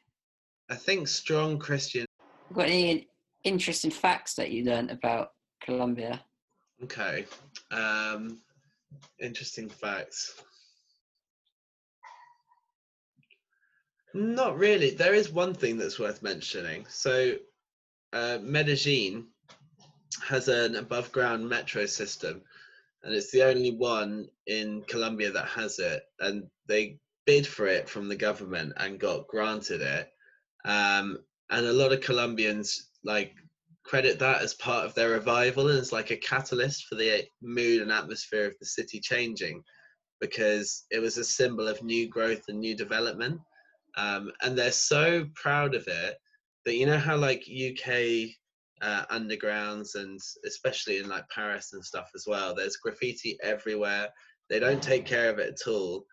I 0.69 0.75
think 0.75 1.07
strong 1.07 1.57
Christian. 1.57 2.05
Got 2.53 2.67
any 2.67 3.07
interesting 3.43 3.91
facts 3.91 4.33
that 4.35 4.51
you 4.51 4.65
learnt 4.65 4.91
about 4.91 5.31
Colombia? 5.61 6.21
Okay. 6.83 7.25
Um, 7.71 8.39
interesting 9.19 9.69
facts. 9.69 10.41
Not 14.13 14.57
really. 14.57 14.91
There 14.91 15.13
is 15.13 15.31
one 15.31 15.53
thing 15.53 15.77
that's 15.77 15.99
worth 15.99 16.21
mentioning. 16.21 16.85
So, 16.89 17.35
uh, 18.11 18.39
Medellin 18.41 19.27
has 20.23 20.47
an 20.47 20.75
above 20.75 21.11
ground 21.11 21.47
metro 21.47 21.85
system, 21.85 22.41
and 23.03 23.13
it's 23.13 23.31
the 23.31 23.43
only 23.43 23.71
one 23.71 24.27
in 24.47 24.83
Colombia 24.87 25.31
that 25.31 25.47
has 25.47 25.79
it. 25.79 26.03
And 26.19 26.43
they 26.67 26.99
bid 27.25 27.47
for 27.47 27.67
it 27.67 27.89
from 27.89 28.07
the 28.07 28.15
government 28.15 28.73
and 28.77 28.99
got 28.99 29.27
granted 29.27 29.81
it. 29.81 30.09
Um, 30.65 31.19
and 31.49 31.65
a 31.65 31.73
lot 31.73 31.91
of 31.91 32.01
Colombians 32.01 32.89
like 33.03 33.33
credit 33.83 34.19
that 34.19 34.41
as 34.41 34.53
part 34.53 34.85
of 34.85 34.93
their 34.93 35.09
revival 35.09 35.69
and 35.69 35.79
as 35.79 35.91
like 35.91 36.11
a 36.11 36.17
catalyst 36.17 36.85
for 36.85 36.95
the 36.95 37.23
mood 37.41 37.81
and 37.81 37.91
atmosphere 37.91 38.45
of 38.45 38.53
the 38.59 38.65
city 38.65 38.99
changing 38.99 39.63
because 40.19 40.85
it 40.91 40.99
was 40.99 41.17
a 41.17 41.23
symbol 41.23 41.67
of 41.67 41.83
new 41.83 42.07
growth 42.07 42.43
and 42.47 42.59
new 42.59 42.75
development. 42.75 43.39
Um, 43.97 44.31
and 44.41 44.57
they're 44.57 44.71
so 44.71 45.25
proud 45.33 45.73
of 45.73 45.87
it 45.87 46.17
that 46.65 46.75
you 46.75 46.85
know 46.85 46.99
how 46.99 47.17
like 47.17 47.41
UK 47.41 48.29
uh, 48.81 49.05
undergrounds 49.11 49.95
and 49.95 50.19
especially 50.45 50.97
in 50.97 51.07
like 51.07 51.27
Paris 51.29 51.73
and 51.73 51.83
stuff 51.83 52.09
as 52.15 52.25
well, 52.27 52.55
there's 52.55 52.77
graffiti 52.77 53.37
everywhere. 53.43 54.09
They 54.49 54.59
don't 54.59 54.81
take 54.81 55.05
care 55.05 55.29
of 55.29 55.39
it 55.39 55.59
at 55.61 55.71
all. 55.71 56.05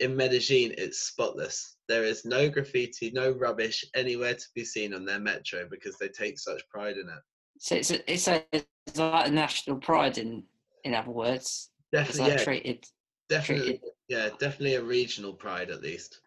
In 0.00 0.16
Medellin, 0.16 0.74
it's 0.76 1.06
spotless. 1.06 1.76
There 1.88 2.04
is 2.04 2.24
no 2.24 2.48
graffiti, 2.48 3.12
no 3.12 3.30
rubbish 3.30 3.84
anywhere 3.94 4.34
to 4.34 4.46
be 4.54 4.64
seen 4.64 4.92
on 4.92 5.04
their 5.04 5.20
metro 5.20 5.68
because 5.70 5.96
they 5.98 6.08
take 6.08 6.38
such 6.38 6.68
pride 6.68 6.96
in 6.96 7.08
it. 7.08 7.22
So 7.58 7.76
it's 7.76 7.92
a, 7.92 8.12
it's, 8.12 8.26
a, 8.26 8.44
it's 8.52 8.98
like 8.98 9.28
a 9.28 9.30
national 9.30 9.76
pride 9.76 10.18
in 10.18 10.42
in 10.84 10.94
other 10.94 11.10
words. 11.10 11.70
Definitely, 11.92 12.22
like 12.22 12.38
yeah, 12.38 12.44
treated. 12.44 12.84
definitely, 13.28 13.64
treated. 13.64 13.90
yeah, 14.08 14.28
definitely 14.38 14.74
a 14.74 14.82
regional 14.82 15.32
pride 15.32 15.70
at 15.70 15.82
least. 15.82 16.20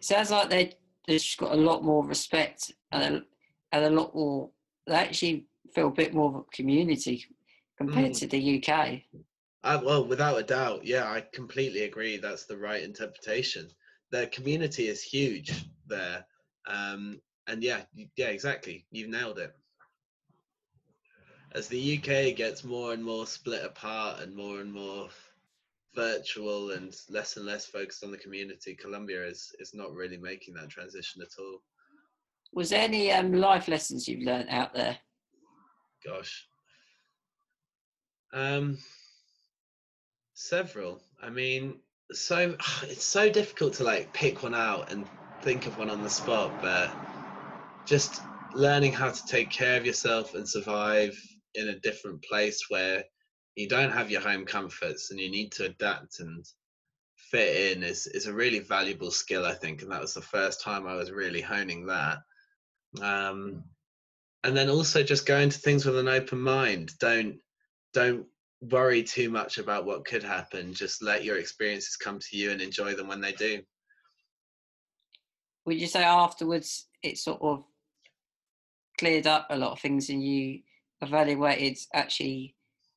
Sounds 0.00 0.30
like 0.30 0.48
they 0.48 0.72
they've 1.06 1.20
just 1.20 1.38
got 1.38 1.52
a 1.52 1.56
lot 1.56 1.84
more 1.84 2.04
respect 2.06 2.72
and 2.92 3.16
a, 3.16 3.22
and 3.72 3.84
a 3.84 3.90
lot 3.90 4.14
more. 4.14 4.50
They 4.86 4.94
actually 4.94 5.46
feel 5.74 5.88
a 5.88 5.92
bit 5.92 6.14
more 6.14 6.28
of 6.30 6.34
a 6.36 6.42
community 6.56 7.24
compared 7.76 8.12
Mm. 8.12 8.18
to 8.20 8.26
the 8.26 8.38
UK. 8.38 9.04
I, 9.64 9.76
well, 9.76 10.04
without 10.06 10.38
a 10.38 10.42
doubt, 10.44 10.84
yeah, 10.86 11.10
I 11.10 11.20
completely 11.20 11.82
agree. 11.82 12.18
That's 12.18 12.44
the 12.44 12.56
right 12.56 12.82
interpretation. 12.82 13.68
The 14.10 14.28
community 14.28 14.86
is 14.88 15.02
huge 15.02 15.52
there, 15.86 16.24
um, 16.68 17.20
and 17.48 17.62
yeah, 17.62 17.84
yeah, 18.16 18.28
exactly. 18.28 18.86
You've 18.90 19.10
nailed 19.10 19.38
it. 19.38 19.52
As 21.52 21.66
the 21.68 21.96
UK 21.98 22.36
gets 22.36 22.62
more 22.62 22.92
and 22.92 23.02
more 23.02 23.26
split 23.26 23.64
apart 23.64 24.20
and 24.20 24.34
more 24.34 24.60
and 24.60 24.72
more 24.72 25.08
virtual 25.94 26.70
and 26.72 26.94
less 27.08 27.36
and 27.36 27.46
less 27.46 27.66
focused 27.66 28.04
on 28.04 28.12
the 28.12 28.18
community, 28.18 28.74
Colombia 28.76 29.26
is 29.26 29.52
is 29.58 29.74
not 29.74 29.92
really 29.92 30.18
making 30.18 30.54
that 30.54 30.68
transition 30.70 31.22
at 31.22 31.38
all. 31.40 31.62
Was 32.52 32.70
there 32.70 32.82
any 32.82 33.12
um, 33.12 33.32
life 33.32 33.68
lessons 33.68 34.08
you've 34.08 34.24
learnt 34.26 34.48
out 34.50 34.74
there? 34.74 34.98
Gosh. 36.04 36.46
Um, 38.32 38.78
several. 40.34 41.00
I 41.22 41.30
mean, 41.30 41.80
so 42.12 42.56
it's 42.84 43.04
so 43.04 43.30
difficult 43.30 43.74
to 43.74 43.84
like 43.84 44.12
pick 44.12 44.42
one 44.42 44.54
out 44.54 44.92
and 44.92 45.06
think 45.42 45.66
of 45.66 45.78
one 45.78 45.90
on 45.90 46.02
the 46.02 46.10
spot, 46.10 46.52
but 46.62 46.90
just 47.84 48.22
learning 48.54 48.92
how 48.92 49.10
to 49.10 49.26
take 49.26 49.50
care 49.50 49.76
of 49.76 49.86
yourself 49.86 50.34
and 50.34 50.48
survive 50.48 51.16
in 51.54 51.68
a 51.68 51.80
different 51.80 52.22
place 52.22 52.66
where 52.68 53.04
you 53.54 53.68
don't 53.68 53.92
have 53.92 54.10
your 54.10 54.20
home 54.20 54.44
comforts 54.44 55.10
and 55.10 55.20
you 55.20 55.30
need 55.30 55.52
to 55.52 55.66
adapt 55.66 56.20
and 56.20 56.44
fit 57.16 57.72
in 57.76 57.82
is 57.82 58.06
is 58.08 58.26
a 58.26 58.32
really 58.32 58.60
valuable 58.60 59.10
skill 59.10 59.44
I 59.44 59.54
think 59.54 59.82
and 59.82 59.90
that 59.90 60.00
was 60.00 60.14
the 60.14 60.20
first 60.20 60.60
time 60.60 60.86
I 60.86 60.94
was 60.94 61.10
really 61.10 61.40
honing 61.40 61.86
that 61.86 62.18
um 63.02 63.64
and 64.44 64.56
then 64.56 64.70
also 64.70 65.02
just 65.02 65.26
go 65.26 65.38
into 65.38 65.58
things 65.58 65.84
with 65.84 65.98
an 65.98 66.08
open 66.08 66.40
mind. 66.40 66.92
Don't 67.00 67.38
don't 67.92 68.26
worry 68.60 69.02
too 69.02 69.28
much 69.30 69.58
about 69.58 69.84
what 69.84 70.04
could 70.04 70.22
happen. 70.22 70.72
Just 70.72 71.02
let 71.02 71.24
your 71.24 71.38
experiences 71.38 71.96
come 71.96 72.18
to 72.18 72.36
you 72.36 72.50
and 72.50 72.60
enjoy 72.60 72.94
them 72.94 73.08
when 73.08 73.20
they 73.20 73.32
do. 73.32 73.62
Would 75.64 75.80
you 75.80 75.86
say 75.86 76.04
afterwards 76.04 76.86
it 77.02 77.18
sort 77.18 77.42
of 77.42 77.64
cleared 78.98 79.26
up 79.26 79.48
a 79.50 79.56
lot 79.56 79.72
of 79.72 79.80
things 79.80 80.08
and 80.10 80.22
you 80.22 80.60
evaluated 81.02 81.76
actually 81.92 82.54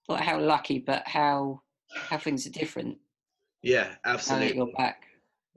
not 0.07 0.21
how 0.21 0.39
lucky 0.39 0.79
but 0.79 1.07
how 1.07 1.61
how 1.89 2.17
things 2.17 2.45
are 2.45 2.51
different? 2.51 2.97
Yeah 3.63 3.95
absolutely. 4.05 4.55
you're 4.55 4.71
back? 4.77 5.03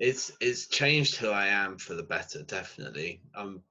it's 0.02 0.32
it's 0.40 0.66
changed 0.66 1.16
who 1.16 1.30
I 1.30 1.46
am 1.46 1.78
for 1.78 1.94
the 1.94 2.02
better. 2.02 2.42
Definitely, 2.42 3.20
I'm 3.36 3.62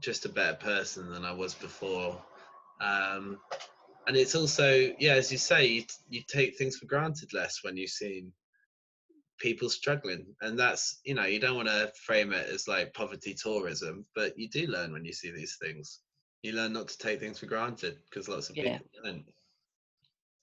just 0.00 0.24
a 0.24 0.28
better 0.28 0.56
person 0.56 1.10
than 1.10 1.24
I 1.24 1.32
was 1.32 1.54
before. 1.54 2.22
Um, 2.80 3.38
and 4.06 4.16
it's 4.16 4.34
also, 4.34 4.92
yeah, 4.98 5.14
as 5.14 5.32
you 5.32 5.38
say, 5.38 5.66
you, 5.66 5.82
t- 5.82 5.94
you 6.08 6.22
take 6.28 6.56
things 6.56 6.76
for 6.76 6.86
granted 6.86 7.32
less 7.32 7.60
when 7.62 7.76
you 7.76 7.86
see 7.88 8.26
people 9.38 9.68
struggling, 9.68 10.26
and 10.42 10.58
that's 10.58 11.00
you 11.04 11.14
know 11.14 11.24
you 11.24 11.38
don't 11.40 11.56
want 11.56 11.68
to 11.68 11.92
frame 12.04 12.32
it 12.32 12.48
as 12.48 12.68
like 12.68 12.94
poverty 12.94 13.34
tourism, 13.34 14.04
but 14.14 14.38
you 14.38 14.48
do 14.48 14.66
learn 14.66 14.92
when 14.92 15.04
you 15.04 15.12
see 15.12 15.30
these 15.30 15.56
things. 15.60 16.00
You 16.42 16.52
learn 16.52 16.72
not 16.72 16.88
to 16.88 16.98
take 16.98 17.20
things 17.20 17.38
for 17.38 17.46
granted 17.46 17.98
because 18.08 18.28
lots 18.28 18.48
of 18.50 18.56
Yeah. 18.56 18.78
people 18.78 18.86
don't. 19.04 19.24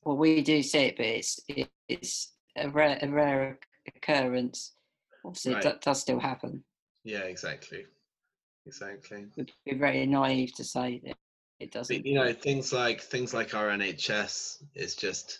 Well, 0.03 0.17
we 0.17 0.41
do 0.41 0.61
see 0.61 0.79
it, 0.79 0.97
but 0.97 1.05
it's 1.05 1.39
it's 1.87 2.33
a 2.57 2.69
rare 2.69 2.99
a 3.01 3.07
rare 3.07 3.59
occurrence. 3.95 4.73
Obviously, 5.25 5.53
Right. 5.53 5.63
that 5.63 5.81
does 5.81 6.01
still 6.01 6.19
happen. 6.19 6.63
Yeah, 7.05 7.19
exactly, 7.21 7.85
exactly. 8.65 9.25
We'd 9.35 9.51
be 9.65 9.75
very 9.75 10.05
naive 10.05 10.53
to 10.55 10.63
say 10.63 11.01
that 11.05 11.17
it 11.59 11.71
doesn't. 11.71 12.05
you 12.05 12.15
know 12.15 12.33
things 12.33 12.73
like 12.73 12.99
things 12.99 13.33
like 13.33 13.53
our 13.53 13.69
nhs 13.69 14.63
is 14.75 14.95
just 14.95 15.39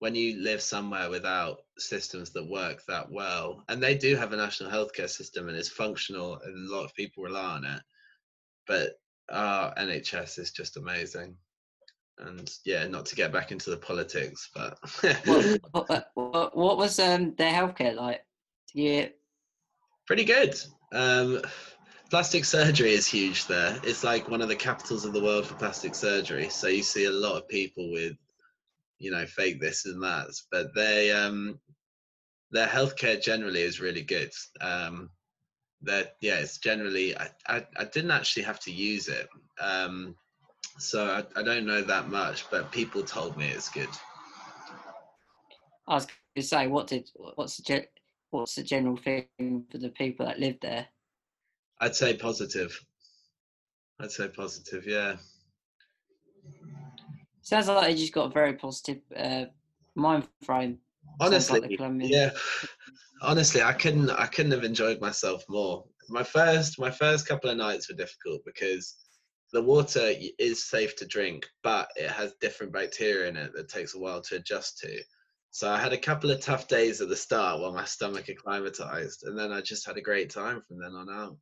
when 0.00 0.14
you 0.14 0.42
live 0.42 0.60
somewhere 0.60 1.08
without 1.08 1.60
systems 1.78 2.30
that 2.30 2.50
work 2.50 2.84
that 2.86 3.10
well 3.10 3.62
and 3.68 3.80
they 3.80 3.96
do 3.96 4.16
have 4.16 4.32
a 4.32 4.36
national 4.36 4.70
healthcare 4.70 5.08
system 5.08 5.48
and 5.48 5.56
it's 5.56 5.68
functional 5.68 6.40
and 6.44 6.68
a 6.68 6.74
lot 6.74 6.84
of 6.84 6.94
people 6.94 7.22
rely 7.22 7.54
on 7.54 7.64
it 7.64 7.80
but 8.66 8.98
our 9.30 9.72
nhs 9.76 10.38
is 10.38 10.50
just 10.50 10.76
amazing 10.76 11.36
and 12.18 12.50
yeah, 12.64 12.86
not 12.86 13.06
to 13.06 13.16
get 13.16 13.32
back 13.32 13.52
into 13.52 13.70
the 13.70 13.76
politics, 13.76 14.50
but 14.54 14.78
what, 15.24 15.60
what, 15.72 16.10
what, 16.14 16.56
what, 16.56 16.78
was 16.78 16.98
um, 16.98 17.34
their 17.36 17.52
healthcare 17.52 17.94
like? 17.94 18.24
Yeah, 18.74 19.06
pretty 20.06 20.24
good. 20.24 20.54
Um, 20.92 21.40
plastic 22.12 22.44
surgery 22.44 22.92
is 22.92 23.06
huge 23.06 23.46
there. 23.46 23.80
It's 23.82 24.04
like 24.04 24.28
one 24.28 24.42
of 24.42 24.48
the 24.48 24.54
capitals 24.54 25.06
of 25.06 25.14
the 25.14 25.22
world 25.22 25.46
for 25.46 25.54
plastic 25.54 25.94
surgery. 25.94 26.50
So 26.50 26.68
you 26.68 26.82
see 26.82 27.06
a 27.06 27.10
lot 27.10 27.38
of 27.38 27.48
people 27.48 27.90
with, 27.90 28.12
you 28.98 29.10
know, 29.10 29.24
fake 29.24 29.62
this 29.62 29.86
and 29.86 30.02
that. 30.02 30.28
But 30.50 30.74
they, 30.74 31.10
um, 31.10 31.58
their 32.50 32.66
healthcare 32.66 33.18
generally 33.18 33.62
is 33.62 33.80
really 33.80 34.02
good. 34.02 34.30
Um, 34.60 35.08
that 35.84 36.16
yeah, 36.20 36.34
it's 36.34 36.58
generally. 36.58 37.16
I, 37.16 37.30
I, 37.48 37.66
I 37.78 37.84
didn't 37.84 38.10
actually 38.10 38.42
have 38.42 38.60
to 38.60 38.70
use 38.70 39.08
it, 39.08 39.30
um, 39.58 40.14
so 40.78 41.06
I, 41.06 41.40
I 41.40 41.42
don't 41.42 41.64
know 41.64 41.80
that 41.80 42.10
much. 42.10 42.44
But 42.50 42.70
people 42.70 43.02
told 43.04 43.38
me 43.38 43.46
it's 43.46 43.70
good. 43.70 43.88
I 45.88 45.94
was 45.94 46.04
going 46.04 46.16
to 46.36 46.42
say, 46.42 46.66
what 46.66 46.88
did 46.88 47.10
what's 47.36 47.56
the 47.56 47.86
what's 48.30 48.56
the 48.56 48.62
general 48.62 48.98
thing 48.98 49.64
for 49.70 49.78
the 49.78 49.88
people 49.88 50.26
that 50.26 50.38
live 50.38 50.58
there? 50.60 50.88
I'd 51.82 51.96
say 51.96 52.14
positive. 52.14 52.80
I'd 53.98 54.12
say 54.12 54.28
positive, 54.28 54.86
yeah. 54.86 55.16
Sounds 57.40 57.66
like 57.66 57.90
you 57.90 57.96
just 57.96 58.12
got 58.12 58.30
a 58.30 58.32
very 58.32 58.52
positive 58.52 59.00
uh, 59.16 59.46
mind 59.96 60.28
frame. 60.44 60.78
Honestly, 61.20 61.58
like 61.58 61.80
yeah. 62.08 62.30
Honestly, 63.20 63.62
I 63.62 63.72
couldn't. 63.72 64.10
I 64.10 64.26
couldn't 64.26 64.52
have 64.52 64.62
enjoyed 64.62 65.00
myself 65.00 65.44
more. 65.48 65.84
My 66.08 66.22
first, 66.22 66.78
my 66.78 66.90
first 66.90 67.26
couple 67.26 67.50
of 67.50 67.56
nights 67.56 67.88
were 67.88 67.96
difficult 67.96 68.42
because 68.46 68.94
the 69.52 69.62
water 69.62 70.12
is 70.38 70.62
safe 70.62 70.94
to 70.96 71.06
drink, 71.06 71.48
but 71.64 71.88
it 71.96 72.10
has 72.10 72.34
different 72.40 72.72
bacteria 72.72 73.28
in 73.28 73.36
it 73.36 73.52
that 73.56 73.68
takes 73.68 73.96
a 73.96 73.98
while 73.98 74.20
to 74.22 74.36
adjust 74.36 74.78
to. 74.78 75.00
So 75.50 75.68
I 75.68 75.80
had 75.80 75.92
a 75.92 75.98
couple 75.98 76.30
of 76.30 76.40
tough 76.40 76.68
days 76.68 77.00
at 77.00 77.08
the 77.08 77.16
start 77.16 77.60
while 77.60 77.72
my 77.72 77.84
stomach 77.86 78.28
acclimatized, 78.28 79.24
and 79.24 79.36
then 79.36 79.50
I 79.50 79.60
just 79.60 79.84
had 79.84 79.96
a 79.96 80.00
great 80.00 80.30
time 80.30 80.62
from 80.62 80.78
then 80.78 80.92
on 80.92 81.10
out 81.10 81.36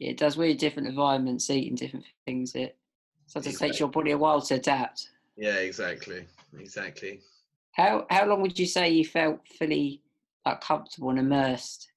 it 0.00 0.16
does 0.16 0.36
really 0.36 0.54
different 0.54 0.88
environments, 0.88 1.50
eating 1.50 1.74
different 1.74 2.04
things. 2.26 2.54
It 2.54 2.76
sometimes 3.26 3.54
exactly. 3.54 3.68
takes 3.68 3.80
your 3.80 3.88
body 3.88 4.10
a 4.12 4.18
while 4.18 4.40
to 4.40 4.54
adapt. 4.54 5.08
Yeah, 5.36 5.56
exactly, 5.56 6.26
exactly. 6.58 7.20
How 7.72 8.06
how 8.10 8.26
long 8.26 8.42
would 8.42 8.58
you 8.58 8.66
say 8.66 8.90
you 8.90 9.04
felt 9.04 9.40
fully 9.58 10.02
like 10.46 10.60
comfortable 10.60 11.10
and 11.10 11.18
immersed, 11.18 11.90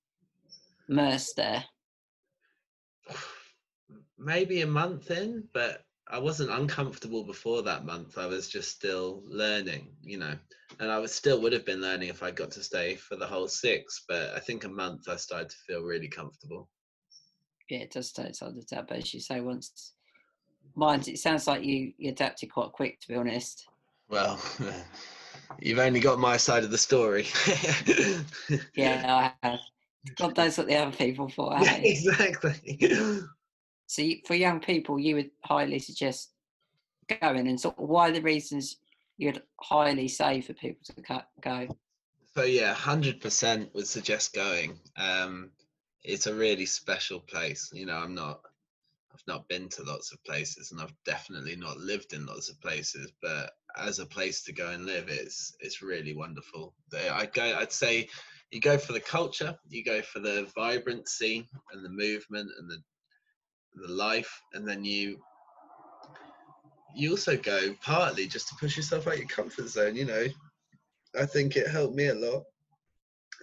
immersed 0.90 1.36
there? 1.36 1.66
Maybe 4.18 4.62
a 4.62 4.68
month 4.68 5.12
in, 5.12 5.48
but 5.54 5.84
I 6.10 6.20
wasn't 6.20 6.50
uncomfortable 6.52 7.24
before 7.24 7.62
that 7.64 7.86
month. 7.86 8.18
I 8.18 8.26
was 8.26 8.48
just 8.48 8.72
still 8.72 9.22
learning, 9.26 9.96
you 10.02 10.18
know, 10.18 10.34
and 10.80 10.92
I 10.92 10.98
was 10.98 11.14
still 11.14 11.42
would 11.42 11.54
have 11.54 11.66
been 11.66 11.82
learning 11.82 12.10
if 12.10 12.24
I 12.24 12.32
got 12.32 12.52
to 12.52 12.64
stay 12.64 12.96
for 12.96 13.16
the 13.16 13.28
whole 13.28 13.48
six. 13.48 14.04
But 14.08 14.34
I 14.34 14.40
think 14.40 14.64
a 14.64 14.70
month 14.70 15.10
I 15.10 15.18
started 15.18 15.50
to 15.50 15.58
feel 15.68 15.84
really 15.84 16.08
comfortable 16.08 16.70
yeah, 17.70 17.80
it 17.80 17.92
does 17.92 18.12
take 18.12 18.34
time 18.34 18.54
to 18.54 18.60
adapt. 18.60 18.90
But 18.90 18.98
as 18.98 19.14
you 19.14 19.20
say, 19.20 19.40
once 19.42 19.94
mine, 20.76 21.02
it 21.08 21.20
sounds 21.20 21.48
like 21.48 21.64
you, 21.64 21.94
you 21.98 22.10
adapted 22.10 22.52
quite 22.52 22.72
quick, 22.72 23.00
to 23.02 23.08
be 23.08 23.16
honest. 23.16 23.68
Well, 24.10 24.40
you've 25.60 25.80
only 25.80 26.00
got 26.00 26.20
my 26.20 26.38
side 26.38 26.64
of 26.64 26.72
the 26.72 26.78
story. 26.78 27.28
yeah, 28.76 29.34
I 29.44 29.48
have. 29.48 29.60
God 30.16 30.38
knows 30.38 30.58
what 30.58 30.68
the 30.68 30.76
other 30.76 30.96
people 30.96 31.28
thought. 31.30 31.62
Yeah, 31.62 31.78
exactly. 31.78 32.80
So, 33.88 34.02
you, 34.02 34.18
for 34.26 34.36
young 34.36 34.60
people, 34.60 35.00
you 35.00 35.16
would 35.16 35.32
highly 35.44 35.80
suggest 35.80 36.32
going, 37.22 37.48
and 37.48 37.60
sort 37.60 37.78
of 37.78 37.90
why 37.90 38.12
the 38.12 38.22
reasons 38.22 38.78
you'd 39.18 39.42
highly 39.60 40.08
say 40.08 40.42
for 40.42 40.54
people 40.54 40.82
to 40.86 41.24
go. 41.42 41.68
So 42.36 42.44
yeah, 42.44 42.74
hundred 42.74 43.20
percent 43.20 43.74
would 43.74 43.88
suggest 43.88 44.34
going. 44.34 44.78
Um, 44.96 45.50
it's 46.04 46.28
a 46.28 46.34
really 46.36 46.66
special 46.66 47.20
place. 47.20 47.70
You 47.74 47.86
know, 47.86 47.98
I'm 47.98 48.16
not 48.16 48.42
I've 49.14 49.28
not 49.28 49.48
been 49.48 49.68
to 49.70 49.84
lots 49.84 50.12
of 50.12 50.24
places 50.24 50.72
and 50.72 50.80
I've 50.80 50.94
definitely 51.06 51.56
not 51.56 51.78
lived 51.78 52.14
in 52.14 52.26
lots 52.26 52.50
of 52.50 52.62
places, 52.62 53.12
but 53.22 53.52
as 53.78 54.00
a 54.00 54.06
place 54.06 54.44
to 54.44 54.54
go 54.54 54.70
and 54.70 54.86
live, 54.86 55.10
it's 55.10 55.56
it's 55.60 55.82
really 55.82 56.16
wonderful. 56.16 56.74
I 56.94 57.26
go, 57.26 57.58
I'd 57.58 57.72
say, 57.72 58.08
you 58.52 58.60
go 58.60 58.78
for 58.78 58.94
the 58.94 59.00
culture, 59.00 59.58
you 59.68 59.84
go 59.84 60.02
for 60.02 60.20
the 60.20 60.50
vibrancy 60.56 61.48
and 61.72 61.84
the 61.84 61.90
movement 61.90 62.52
and 62.58 62.70
the 62.70 62.78
the 63.76 63.92
life, 63.92 64.42
and 64.54 64.68
then 64.68 64.84
you 64.84 65.20
you 66.96 67.12
also 67.12 67.38
go 67.38 67.74
partly 67.82 68.28
just 68.28 68.48
to 68.50 68.56
push 68.56 68.78
yourself 68.78 69.08
out 69.08 69.18
your 69.18 69.28
comfort 69.28 69.68
zone. 69.68 69.96
You 69.96 70.06
know, 70.06 70.26
I 71.20 71.26
think 71.26 71.56
it 71.56 71.68
helped 71.68 71.96
me 71.96 72.08
a 72.08 72.16
lot 72.16 72.44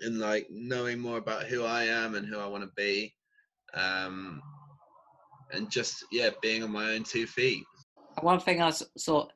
in 0.02 0.18
like 0.18 0.46
knowing 0.50 0.98
more 0.98 1.18
about 1.18 1.44
who 1.44 1.64
I 1.64 1.84
am 1.84 2.14
and 2.14 2.26
who 2.26 2.38
I 2.38 2.46
want 2.46 2.64
to 2.64 2.70
be, 2.76 3.14
um, 3.74 4.42
and 5.52 5.70
just 5.70 6.04
yeah, 6.10 6.30
being 6.42 6.62
on 6.62 6.72
my 6.72 6.92
own 6.92 7.04
two 7.04 7.26
feet. 7.26 7.64
One 8.20 8.40
thing 8.40 8.62
I 8.62 8.70
saw, 8.70 9.28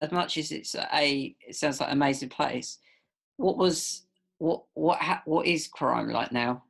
as 0.00 0.12
much 0.12 0.38
as 0.38 0.52
it's 0.52 0.74
a, 0.74 1.34
it 1.46 1.56
sounds 1.56 1.80
like 1.80 1.90
an 1.90 1.96
amazing 1.96 2.30
place. 2.30 2.78
What 3.36 3.56
was 3.56 4.06
what 4.38 4.64
what 4.74 4.98
what 5.24 5.46
is 5.46 5.68
crime 5.68 6.10
like 6.10 6.32
now? 6.32 6.64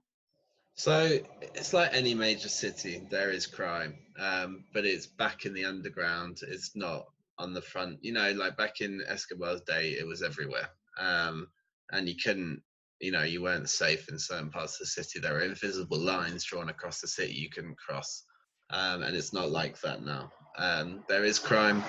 So 0.74 1.18
it's 1.40 1.72
like 1.72 1.90
any 1.92 2.14
major 2.14 2.48
city. 2.48 3.06
There 3.10 3.30
is 3.30 3.46
crime, 3.46 3.98
um, 4.18 4.64
but 4.72 4.86
it's 4.86 5.06
back 5.06 5.44
in 5.44 5.52
the 5.52 5.64
underground. 5.64 6.40
It's 6.46 6.74
not 6.74 7.06
on 7.38 7.52
the 7.52 7.62
front. 7.62 7.98
You 8.02 8.12
know, 8.12 8.32
like 8.32 8.56
back 8.56 8.80
in 8.80 9.02
Escobar's 9.06 9.60
day, 9.62 9.90
it 9.90 10.06
was 10.06 10.22
everywhere. 10.22 10.68
Um, 10.98 11.48
and 11.92 12.08
you 12.08 12.14
couldn't 12.22 12.62
you 13.00 13.12
know 13.12 13.22
you 13.22 13.42
weren't 13.42 13.68
safe 13.68 14.08
in 14.08 14.18
certain 14.18 14.50
parts 14.50 14.74
of 14.74 14.80
the 14.80 14.86
city. 14.86 15.20
There 15.20 15.34
were 15.34 15.40
invisible 15.40 15.98
lines 15.98 16.44
drawn 16.44 16.68
across 16.68 17.00
the 17.00 17.08
city 17.08 17.32
you 17.32 17.50
couldn't 17.50 17.78
cross 17.78 18.24
um, 18.70 19.02
and 19.02 19.16
it's 19.16 19.32
not 19.32 19.50
like 19.50 19.80
that 19.80 20.02
now. 20.02 20.30
Um, 20.58 21.02
there 21.08 21.24
is 21.24 21.38
crime. 21.38 21.84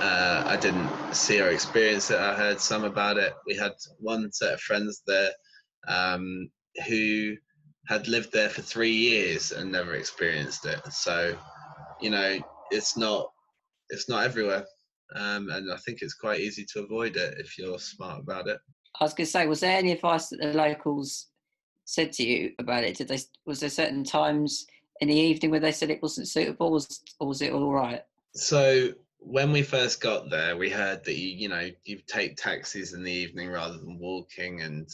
Uh, 0.00 0.42
i 0.46 0.56
didn't 0.56 0.90
see 1.12 1.40
or 1.40 1.50
experience 1.50 2.10
it. 2.10 2.18
I 2.18 2.34
heard 2.34 2.60
some 2.60 2.84
about 2.84 3.18
it. 3.18 3.34
We 3.46 3.54
had 3.54 3.72
one 3.98 4.32
set 4.32 4.54
of 4.54 4.60
friends 4.60 5.02
there 5.06 5.30
um, 5.88 6.50
who 6.88 7.36
had 7.88 8.08
lived 8.08 8.32
there 8.32 8.48
for 8.48 8.62
three 8.62 8.92
years 8.92 9.52
and 9.52 9.70
never 9.70 9.94
experienced 9.94 10.64
it. 10.66 10.80
So 10.92 11.36
you 12.02 12.10
know 12.10 12.38
it's 12.70 12.96
not 12.96 13.30
it's 13.90 14.08
not 14.08 14.24
everywhere 14.24 14.64
um, 15.14 15.48
and 15.50 15.72
i 15.72 15.76
think 15.76 16.02
it's 16.02 16.14
quite 16.14 16.40
easy 16.40 16.66
to 16.66 16.82
avoid 16.82 17.16
it 17.16 17.38
if 17.38 17.56
you're 17.56 17.78
smart 17.78 18.20
about 18.20 18.48
it 18.48 18.58
I 19.00 19.04
was 19.04 19.14
going 19.14 19.26
to 19.26 19.30
say, 19.30 19.46
was 19.46 19.60
there 19.60 19.76
any 19.76 19.92
advice 19.92 20.28
that 20.28 20.40
the 20.40 20.52
locals 20.52 21.26
said 21.84 22.12
to 22.12 22.24
you 22.24 22.52
about 22.58 22.84
it? 22.84 22.96
Did 22.96 23.08
they? 23.08 23.18
Was 23.46 23.60
there 23.60 23.70
certain 23.70 24.04
times 24.04 24.66
in 25.00 25.08
the 25.08 25.14
evening 25.14 25.50
where 25.50 25.60
they 25.60 25.72
said 25.72 25.90
it 25.90 26.02
wasn't 26.02 26.28
suitable, 26.28 26.70
was, 26.70 27.02
or 27.18 27.28
was 27.28 27.42
it 27.42 27.52
all 27.52 27.72
right? 27.72 28.02
So 28.34 28.92
when 29.18 29.52
we 29.52 29.62
first 29.62 30.00
got 30.00 30.30
there, 30.30 30.56
we 30.56 30.70
heard 30.70 31.04
that 31.04 31.16
you, 31.16 31.28
you 31.28 31.48
know, 31.48 31.70
you 31.84 31.98
take 32.06 32.36
taxis 32.36 32.92
in 32.92 33.02
the 33.02 33.12
evening 33.12 33.50
rather 33.50 33.78
than 33.78 33.98
walking, 33.98 34.62
and 34.62 34.88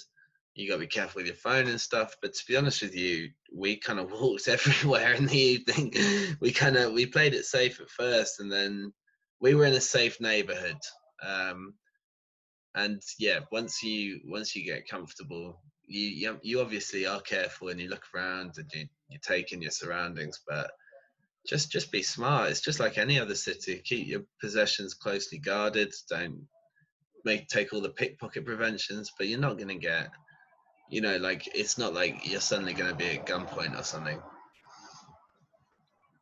you 0.54 0.68
got 0.68 0.74
to 0.74 0.80
be 0.80 0.86
careful 0.86 1.20
with 1.20 1.26
your 1.26 1.36
phone 1.36 1.68
and 1.68 1.80
stuff. 1.80 2.16
But 2.20 2.34
to 2.34 2.46
be 2.46 2.56
honest 2.56 2.82
with 2.82 2.94
you, 2.94 3.30
we 3.54 3.76
kind 3.76 3.98
of 3.98 4.10
walked 4.20 4.48
everywhere 4.48 5.12
in 5.12 5.26
the 5.26 5.38
evening. 5.38 5.92
we 6.40 6.52
kind 6.52 6.76
of 6.76 6.92
we 6.92 7.06
played 7.06 7.34
it 7.34 7.44
safe 7.44 7.80
at 7.80 7.90
first, 7.90 8.40
and 8.40 8.50
then 8.50 8.92
we 9.40 9.54
were 9.54 9.66
in 9.66 9.74
a 9.74 9.80
safe 9.80 10.20
neighborhood. 10.20 10.78
Um, 11.26 11.74
and 12.78 13.02
yeah 13.18 13.40
once 13.52 13.82
you 13.82 14.20
once 14.26 14.54
you 14.54 14.64
get 14.64 14.88
comfortable 14.88 15.60
you 15.86 16.08
you, 16.08 16.40
you 16.42 16.60
obviously 16.60 17.06
are 17.06 17.20
careful 17.20 17.68
and 17.68 17.80
you 17.80 17.88
look 17.88 18.04
around 18.14 18.52
and 18.58 18.70
you, 18.74 18.86
you 19.08 19.18
take 19.22 19.52
in 19.52 19.62
your 19.62 19.70
surroundings 19.70 20.40
but 20.46 20.70
just 21.48 21.70
just 21.72 21.90
be 21.90 22.02
smart. 22.02 22.50
It's 22.50 22.60
just 22.60 22.78
like 22.78 22.98
any 22.98 23.18
other 23.18 23.34
city. 23.34 23.80
Keep 23.84 24.06
your 24.06 24.20
possessions 24.40 24.92
closely 24.92 25.38
guarded. 25.38 25.94
Don't 26.10 26.46
make 27.24 27.48
take 27.48 27.72
all 27.72 27.80
the 27.80 27.88
pickpocket 27.88 28.44
preventions 28.44 29.10
but 29.18 29.26
you're 29.26 29.40
not 29.40 29.56
going 29.56 29.68
to 29.68 29.74
get 29.74 30.08
you 30.88 31.00
know 31.00 31.16
like 31.16 31.48
it's 31.52 31.76
not 31.76 31.92
like 31.92 32.30
you're 32.30 32.40
suddenly 32.40 32.72
going 32.72 32.88
to 32.88 32.96
be 32.96 33.18
at 33.18 33.26
gunpoint 33.26 33.78
or 33.78 33.82
something. 33.82 34.20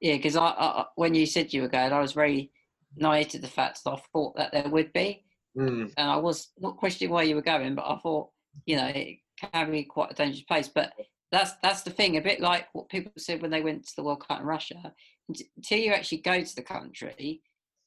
Yeah 0.01 0.17
because 0.17 0.37
I, 0.37 0.47
I, 0.47 0.85
when 0.95 1.15
you 1.15 1.27
said 1.27 1.53
you 1.53 1.63
were 1.63 1.69
going 1.69 1.93
i 1.93 2.01
was 2.01 2.13
very 2.13 2.51
naive 2.97 3.29
to 3.29 3.39
the 3.39 3.47
fact 3.47 3.85
that 3.85 3.91
i 3.91 4.01
thought 4.13 4.37
that 4.37 4.53
there 4.53 4.69
would 4.69 4.93
be 4.93 5.26
Mm. 5.57 5.93
And 5.97 6.11
I 6.11 6.17
was 6.17 6.49
not 6.59 6.77
questioning 6.77 7.13
where 7.13 7.25
you 7.25 7.35
were 7.35 7.43
going, 7.43 7.75
but 7.75 7.87
I 7.87 7.97
thought, 7.99 8.31
you 8.67 8.77
know, 8.77 8.87
it 8.87 9.19
can 9.53 9.71
be 9.71 9.85
quite 9.85 10.13
a 10.13 10.15
dangerous 10.15 10.43
place. 10.43 10.69
But 10.69 10.93
that's 11.33 11.53
that's 11.63 11.83
the 11.83 11.91
thing, 11.91 12.17
a 12.17 12.21
bit 12.21 12.41
like 12.41 12.67
what 12.73 12.89
people 12.89 13.13
said 13.17 13.43
when 13.43 13.51
they 13.51 13.63
went 13.63 13.87
to 13.87 13.97
the 13.97 14.03
World 14.03 14.27
Cup 14.27 14.41
in 14.41 14.47
Russia. 14.47 14.93
Until 15.29 15.79
you 15.79 15.93
actually 15.93 16.19
go 16.19 16.43
to 16.43 16.55
the 16.55 16.63
country, 16.63 17.43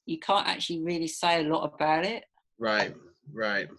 you 0.06 0.20
can't 0.20 0.48
actually 0.48 0.84
really 0.84 1.08
say 1.08 1.44
a 1.44 1.48
lot 1.48 1.72
about 1.74 2.06
it. 2.06 2.26
Right, 2.58 2.94
right. 3.32 3.70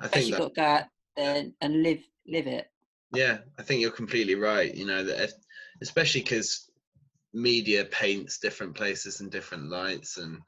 I 0.00 0.08
think 0.08 0.28
you've 0.28 0.38
got 0.38 0.54
to 0.54 0.54
go 0.54 0.62
out 0.62 0.84
there 1.16 1.46
and 1.60 1.82
live 1.82 2.02
live 2.28 2.46
it. 2.46 2.70
Yeah, 3.12 3.38
I 3.58 3.62
think 3.62 3.80
you're 3.80 3.90
completely 3.90 4.36
right. 4.36 4.72
You 4.72 4.86
know 4.86 5.02
that, 5.02 5.32
especially 5.80 6.20
because 6.20 6.70
media 7.32 7.84
paints 7.86 8.38
different 8.38 8.74
places 8.74 9.20
in 9.20 9.28
different 9.28 9.70
lights, 9.70 10.18
and 10.18 10.38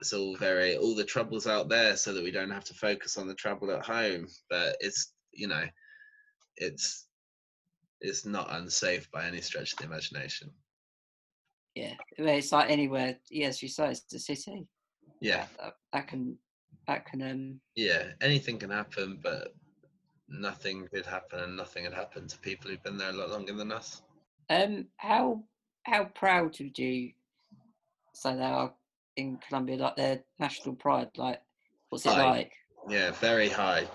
it's 0.00 0.12
all 0.12 0.34
very 0.36 0.76
all 0.76 0.94
the 0.94 1.04
troubles 1.04 1.46
out 1.46 1.68
there 1.68 1.96
so 1.96 2.12
that 2.12 2.24
we 2.24 2.30
don't 2.30 2.50
have 2.50 2.64
to 2.64 2.74
focus 2.74 3.18
on 3.18 3.28
the 3.28 3.34
trouble 3.34 3.70
at 3.70 3.84
home. 3.84 4.26
But 4.48 4.76
it's 4.80 5.12
you 5.32 5.46
know 5.46 5.64
it's 6.56 7.06
it's 8.00 8.24
not 8.24 8.48
unsafe 8.50 9.10
by 9.10 9.26
any 9.26 9.40
stretch 9.40 9.72
of 9.72 9.78
the 9.78 9.84
imagination. 9.84 10.50
Yeah 11.74 11.94
it's 12.16 12.52
like 12.52 12.70
anywhere 12.70 13.16
yes 13.30 13.62
you 13.62 13.68
say 13.68 13.90
it's 13.90 14.00
the 14.00 14.18
city. 14.18 14.66
Yeah. 15.20 15.46
That, 15.58 15.74
that 15.92 16.08
can 16.08 16.36
that 16.86 17.04
can 17.04 17.22
um 17.22 17.60
yeah 17.76 18.04
anything 18.22 18.58
can 18.58 18.70
happen 18.70 19.20
but 19.22 19.54
nothing 20.28 20.88
did 20.92 21.04
happen 21.04 21.40
and 21.40 21.56
nothing 21.56 21.84
had 21.84 21.92
happened 21.92 22.30
to 22.30 22.38
people 22.38 22.70
who've 22.70 22.82
been 22.82 22.96
there 22.96 23.10
a 23.10 23.14
lot 23.14 23.30
longer 23.30 23.52
than 23.52 23.70
us. 23.70 24.00
Um 24.48 24.86
how 24.96 25.44
how 25.82 26.04
proud 26.04 26.58
would 26.58 26.78
you 26.78 27.12
say 28.14 28.34
they 28.34 28.42
are 28.42 28.72
in 29.16 29.38
Colombia, 29.46 29.76
like 29.76 29.96
their 29.96 30.24
national 30.38 30.74
pride? 30.76 31.10
Like, 31.16 31.40
what's 31.88 32.06
it 32.06 32.10
high. 32.10 32.30
like? 32.30 32.52
Yeah, 32.88 33.10
very 33.12 33.48
high. 33.48 33.86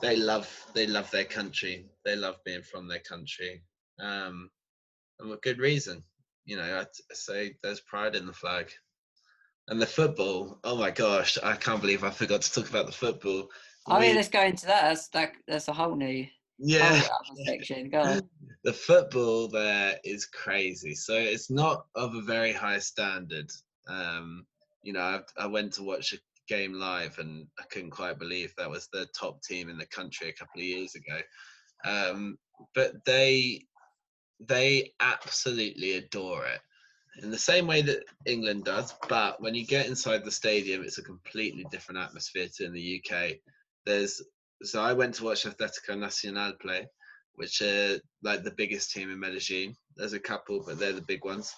They 0.00 0.16
love 0.16 0.48
they 0.74 0.86
love 0.86 1.10
their 1.10 1.24
country. 1.24 1.86
They 2.04 2.16
love 2.16 2.36
being 2.44 2.62
from 2.62 2.88
their 2.88 3.00
country, 3.00 3.62
um, 4.00 4.50
and 5.20 5.30
with 5.30 5.42
good 5.42 5.58
reason. 5.58 6.02
You 6.44 6.56
know, 6.56 6.80
I 6.80 6.86
say 7.12 7.56
there's 7.62 7.80
pride 7.80 8.16
in 8.16 8.26
the 8.26 8.32
flag, 8.32 8.70
and 9.68 9.80
the 9.80 9.86
football. 9.86 10.58
Oh 10.64 10.76
my 10.76 10.90
gosh, 10.90 11.38
I 11.42 11.56
can't 11.56 11.80
believe 11.80 12.04
I 12.04 12.10
forgot 12.10 12.42
to 12.42 12.52
talk 12.52 12.68
about 12.68 12.86
the 12.86 12.92
football. 12.92 13.48
Oh 13.86 13.98
we, 13.98 14.08
yeah, 14.08 14.14
let's 14.14 14.28
go 14.28 14.42
into 14.42 14.66
that. 14.66 14.82
That's 14.88 15.08
that, 15.08 15.32
that's 15.46 15.68
a 15.68 15.72
whole 15.72 15.96
new 15.96 16.26
yeah 16.58 17.02
section. 17.46 17.90
Go 17.90 18.00
on. 18.00 18.28
The 18.64 18.72
football 18.72 19.48
there 19.48 19.98
is 20.04 20.24
crazy. 20.24 20.94
So 20.94 21.12
it's 21.12 21.50
not 21.50 21.84
of 21.94 22.14
a 22.14 22.22
very 22.22 22.50
high 22.50 22.78
standard. 22.78 23.50
Um, 23.88 24.46
you 24.82 24.92
know, 24.92 25.00
I, 25.00 25.20
I 25.44 25.46
went 25.46 25.72
to 25.74 25.82
watch 25.82 26.12
a 26.12 26.18
game 26.48 26.74
live 26.74 27.18
and 27.18 27.46
I 27.58 27.64
couldn't 27.64 27.90
quite 27.90 28.18
believe 28.18 28.54
that 28.56 28.70
was 28.70 28.88
the 28.92 29.06
top 29.18 29.42
team 29.42 29.68
in 29.68 29.78
the 29.78 29.86
country 29.86 30.28
a 30.28 30.32
couple 30.32 30.60
of 30.60 30.66
years 30.66 30.94
ago. 30.94 31.18
Um, 31.84 32.38
but 32.74 33.04
they 33.04 33.62
they 34.40 34.92
absolutely 35.00 35.92
adore 35.92 36.46
it 36.46 36.60
in 37.22 37.30
the 37.30 37.38
same 37.38 37.66
way 37.66 37.82
that 37.82 38.04
England 38.26 38.64
does. 38.64 38.94
But 39.08 39.40
when 39.40 39.54
you 39.54 39.64
get 39.66 39.86
inside 39.86 40.24
the 40.24 40.30
stadium, 40.30 40.82
it's 40.82 40.98
a 40.98 41.02
completely 41.02 41.64
different 41.70 42.00
atmosphere 42.00 42.48
to 42.56 42.64
in 42.64 42.72
the 42.72 43.02
UK. 43.02 43.34
There's 43.86 44.22
so 44.62 44.80
I 44.80 44.92
went 44.92 45.14
to 45.16 45.24
watch 45.24 45.44
Atletico 45.44 45.98
Nacional 45.98 46.52
play, 46.60 46.86
which 47.34 47.60
are 47.62 47.98
like 48.22 48.44
the 48.44 48.54
biggest 48.56 48.92
team 48.92 49.10
in 49.10 49.20
Medellin. 49.20 49.76
There's 49.96 50.12
a 50.12 50.18
couple, 50.18 50.64
but 50.64 50.78
they're 50.78 50.92
the 50.92 51.02
big 51.02 51.24
ones. 51.24 51.54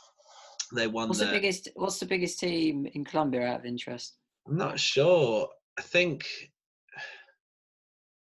They 0.74 0.86
won. 0.86 1.08
What's 1.08 1.20
the, 1.20 1.26
the 1.26 1.32
biggest? 1.32 1.68
What's 1.74 1.98
the 1.98 2.06
biggest 2.06 2.40
team 2.40 2.86
in 2.86 3.04
Colombia 3.04 3.46
out 3.46 3.60
of 3.60 3.66
interest? 3.66 4.16
I'm 4.46 4.56
not 4.56 4.78
sure. 4.78 5.48
I 5.78 5.82
think. 5.82 6.26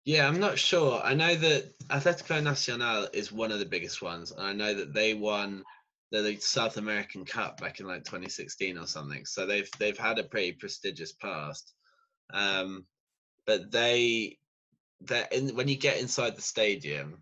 Yeah, 0.03 0.27
I'm 0.27 0.39
not 0.39 0.57
sure. 0.57 0.99
I 1.03 1.13
know 1.13 1.35
that 1.35 1.77
Atletico 1.89 2.41
Nacional 2.41 3.07
is 3.13 3.31
one 3.31 3.51
of 3.51 3.59
the 3.59 3.67
biggest 3.67 4.01
ones, 4.01 4.31
and 4.31 4.41
I 4.41 4.51
know 4.51 4.73
that 4.73 4.95
they 4.95 5.13
won 5.13 5.63
the 6.11 6.37
South 6.39 6.77
American 6.77 7.23
Cup 7.23 7.61
back 7.61 7.79
in 7.79 7.85
like 7.85 8.03
2016 8.03 8.79
or 8.79 8.87
something. 8.87 9.25
So 9.27 9.45
they've 9.45 9.69
they've 9.77 9.97
had 9.97 10.17
a 10.17 10.23
pretty 10.23 10.53
prestigious 10.53 11.13
past. 11.13 11.73
Um, 12.33 12.85
but 13.45 13.71
they 13.71 14.39
that 15.05 15.31
when 15.53 15.67
you 15.67 15.77
get 15.77 15.99
inside 15.99 16.35
the 16.35 16.41
stadium, 16.41 17.21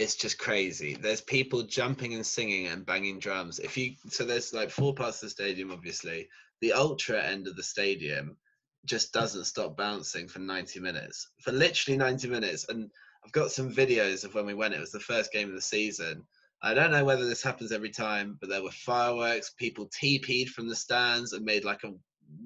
it's 0.00 0.14
just 0.14 0.38
crazy. 0.38 0.94
There's 0.94 1.20
people 1.20 1.62
jumping 1.62 2.14
and 2.14 2.24
singing 2.24 2.68
and 2.68 2.86
banging 2.86 3.18
drums. 3.18 3.58
If 3.58 3.76
you 3.76 3.96
so 4.08 4.24
there's 4.24 4.54
like 4.54 4.70
four 4.70 4.94
parts 4.94 5.22
of 5.22 5.26
the 5.26 5.30
stadium, 5.30 5.70
obviously. 5.70 6.26
The 6.62 6.72
ultra 6.72 7.22
end 7.22 7.46
of 7.46 7.54
the 7.54 7.62
stadium 7.62 8.36
just 8.86 9.12
doesn't 9.12 9.44
stop 9.44 9.76
bouncing 9.76 10.26
for 10.26 10.38
90 10.38 10.80
minutes. 10.80 11.28
For 11.42 11.52
literally 11.52 11.98
90 11.98 12.28
minutes. 12.28 12.66
And 12.70 12.90
I've 13.24 13.32
got 13.32 13.50
some 13.50 13.70
videos 13.70 14.24
of 14.24 14.34
when 14.34 14.46
we 14.46 14.54
went. 14.54 14.72
It 14.72 14.80
was 14.80 14.90
the 14.90 15.00
first 15.00 15.32
game 15.32 15.50
of 15.50 15.54
the 15.54 15.60
season. 15.60 16.24
I 16.62 16.72
don't 16.72 16.90
know 16.90 17.04
whether 17.04 17.26
this 17.26 17.42
happens 17.42 17.70
every 17.70 17.90
time, 17.90 18.38
but 18.40 18.48
there 18.48 18.62
were 18.62 18.70
fireworks. 18.70 19.50
People 19.58 19.88
TP'd 19.88 20.48
from 20.48 20.66
the 20.66 20.76
stands 20.76 21.34
and 21.34 21.44
made 21.44 21.64
like 21.64 21.84
a 21.84 21.92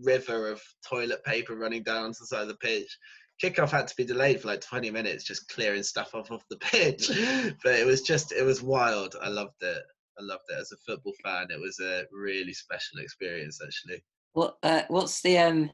river 0.03 0.51
of 0.51 0.61
toilet 0.89 1.23
paper 1.25 1.55
running 1.55 1.85
down 1.85 2.13
to 2.13 2.19
the 2.21 2.27
side 2.27 2.43
of 2.43 2.49
the 2.49 2.57
pitch 2.57 2.99
kickoff 3.43 3.71
had 3.71 3.89
to 3.89 3.97
be 3.97 4.05
delayed 4.05 4.41
for 4.41 4.49
like 4.49 4.61
20 4.61 4.91
minutes, 4.91 5.25
just 5.25 5.49
clearing 5.49 5.83
stuff 5.83 6.15
off 6.15 6.31
of 6.31 6.43
the 6.51 6.57
pitch. 6.57 7.09
but 7.65 7.75
it 7.75 7.87
was 7.87 8.03
just, 8.03 8.33
it 8.33 8.45
was 8.45 8.63
wild. 8.63 9.17
I 9.21 9.29
loved 9.29 9.63
it. 9.63 9.83
I 10.19 10.23
loved 10.23 10.45
it 10.51 10.61
as 10.61 10.73
a 10.73 10.77
football 10.77 11.15
fan. 11.23 11.49
It 11.51 11.61
was 11.61 11.81
a 11.81 12.05
really 12.13 12.53
special 12.53 12.99
experience, 12.99 13.61
actually. 13.65 14.05
What 14.33 14.59
uh, 14.63 14.83
What's 14.89 15.21
the 15.23 15.39
um, 15.39 15.71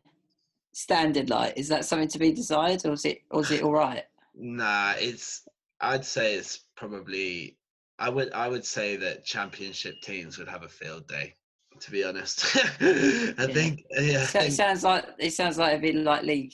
standard 0.73 1.31
like? 1.31 1.59
Is 1.59 1.69
that 1.69 1.85
something 1.85 2.09
to 2.09 2.19
be 2.19 2.33
desired, 2.33 2.85
or 2.87 2.93
is 2.93 3.05
it, 3.05 3.23
or 3.31 3.43
is 3.43 3.51
it 3.51 3.63
all 3.63 3.73
right? 3.73 4.05
Nah, 4.35 4.95
it's. 4.99 5.47
I'd 5.81 6.05
say 6.05 6.35
it's 6.35 6.67
probably. 6.77 7.59
I 7.99 8.09
would. 8.09 8.33
I 8.33 8.49
would 8.49 8.65
say 8.65 8.97
that 8.97 9.25
championship 9.25 9.95
teams 10.03 10.39
would 10.39 10.49
have 10.49 10.63
a 10.63 10.69
field 10.69 11.07
day 11.07 11.35
to 11.81 11.91
be 11.91 12.05
honest. 12.05 12.57
I 12.81 13.35
yeah. 13.39 13.47
think 13.47 13.85
yeah. 13.93 14.27
So 14.27 14.41
it 14.41 14.53
sounds 14.53 14.85
like 14.85 15.07
it 15.19 15.33
sounds 15.33 15.59
like 15.59 15.79
a 15.79 15.81
bit 15.81 15.95
like 15.95 16.23
league 16.23 16.53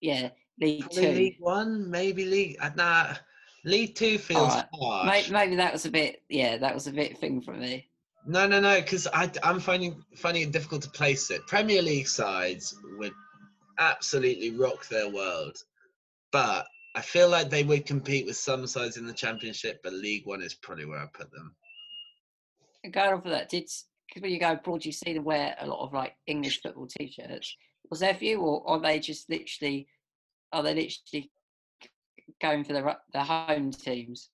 yeah, 0.00 0.30
League 0.60 0.82
Probably 0.82 1.02
Two. 1.02 1.12
League 1.12 1.36
One, 1.38 1.90
maybe 1.90 2.24
League. 2.24 2.56
Uh, 2.60 2.70
nah, 2.76 3.14
League 3.64 3.94
Two 3.94 4.18
feels 4.18 4.54
right. 4.54 4.64
harsh. 4.74 5.30
Maybe, 5.30 5.56
that 5.56 5.72
was 5.72 5.86
a 5.86 5.90
bit. 5.90 6.22
Yeah, 6.28 6.56
that 6.58 6.74
was 6.74 6.86
a 6.86 6.92
bit 6.92 7.18
thing 7.18 7.40
for 7.40 7.54
me. 7.54 7.88
No, 8.26 8.46
no, 8.46 8.60
no, 8.60 8.80
because 8.80 9.08
I'm 9.14 9.60
finding 9.60 10.02
finding 10.16 10.42
it 10.44 10.52
difficult 10.52 10.82
to 10.82 10.90
place 10.90 11.30
it. 11.30 11.46
Premier 11.46 11.82
League 11.82 12.08
sides 12.08 12.76
would 12.98 13.12
absolutely 13.78 14.50
rock 14.50 14.86
their 14.88 15.08
world, 15.08 15.56
but 16.32 16.66
I 16.94 17.00
feel 17.00 17.28
like 17.28 17.48
they 17.48 17.64
would 17.64 17.86
compete 17.86 18.26
with 18.26 18.36
some 18.36 18.66
sides 18.66 18.96
in 18.96 19.06
the 19.06 19.12
Championship. 19.12 19.80
But 19.82 19.94
League 19.94 20.26
One 20.26 20.42
is 20.42 20.54
probably 20.54 20.84
where 20.84 21.00
I 21.00 21.06
put 21.12 21.30
them. 21.30 21.54
Going 22.90 23.14
off 23.14 23.24
of 23.24 23.30
that, 23.32 23.48
did 23.48 23.68
because 24.08 24.22
when 24.22 24.30
you 24.30 24.40
go 24.40 24.52
abroad, 24.52 24.84
you 24.84 24.92
see 24.92 25.12
them 25.12 25.24
wear 25.24 25.54
a 25.60 25.66
lot 25.66 25.84
of 25.84 25.92
like 25.92 26.14
English 26.26 26.62
football 26.62 26.86
t-shirts 26.86 27.56
was 27.90 28.00
there 28.00 28.14
for 28.14 28.24
you, 28.24 28.40
or 28.40 28.68
are 28.68 28.80
they 28.80 28.98
just 28.98 29.28
literally 29.30 29.88
are 30.52 30.62
they 30.62 30.74
literally 30.74 31.30
going 32.40 32.64
for 32.64 32.72
the 32.72 32.96
the 33.12 33.22
home 33.22 33.70
teams? 33.70 34.30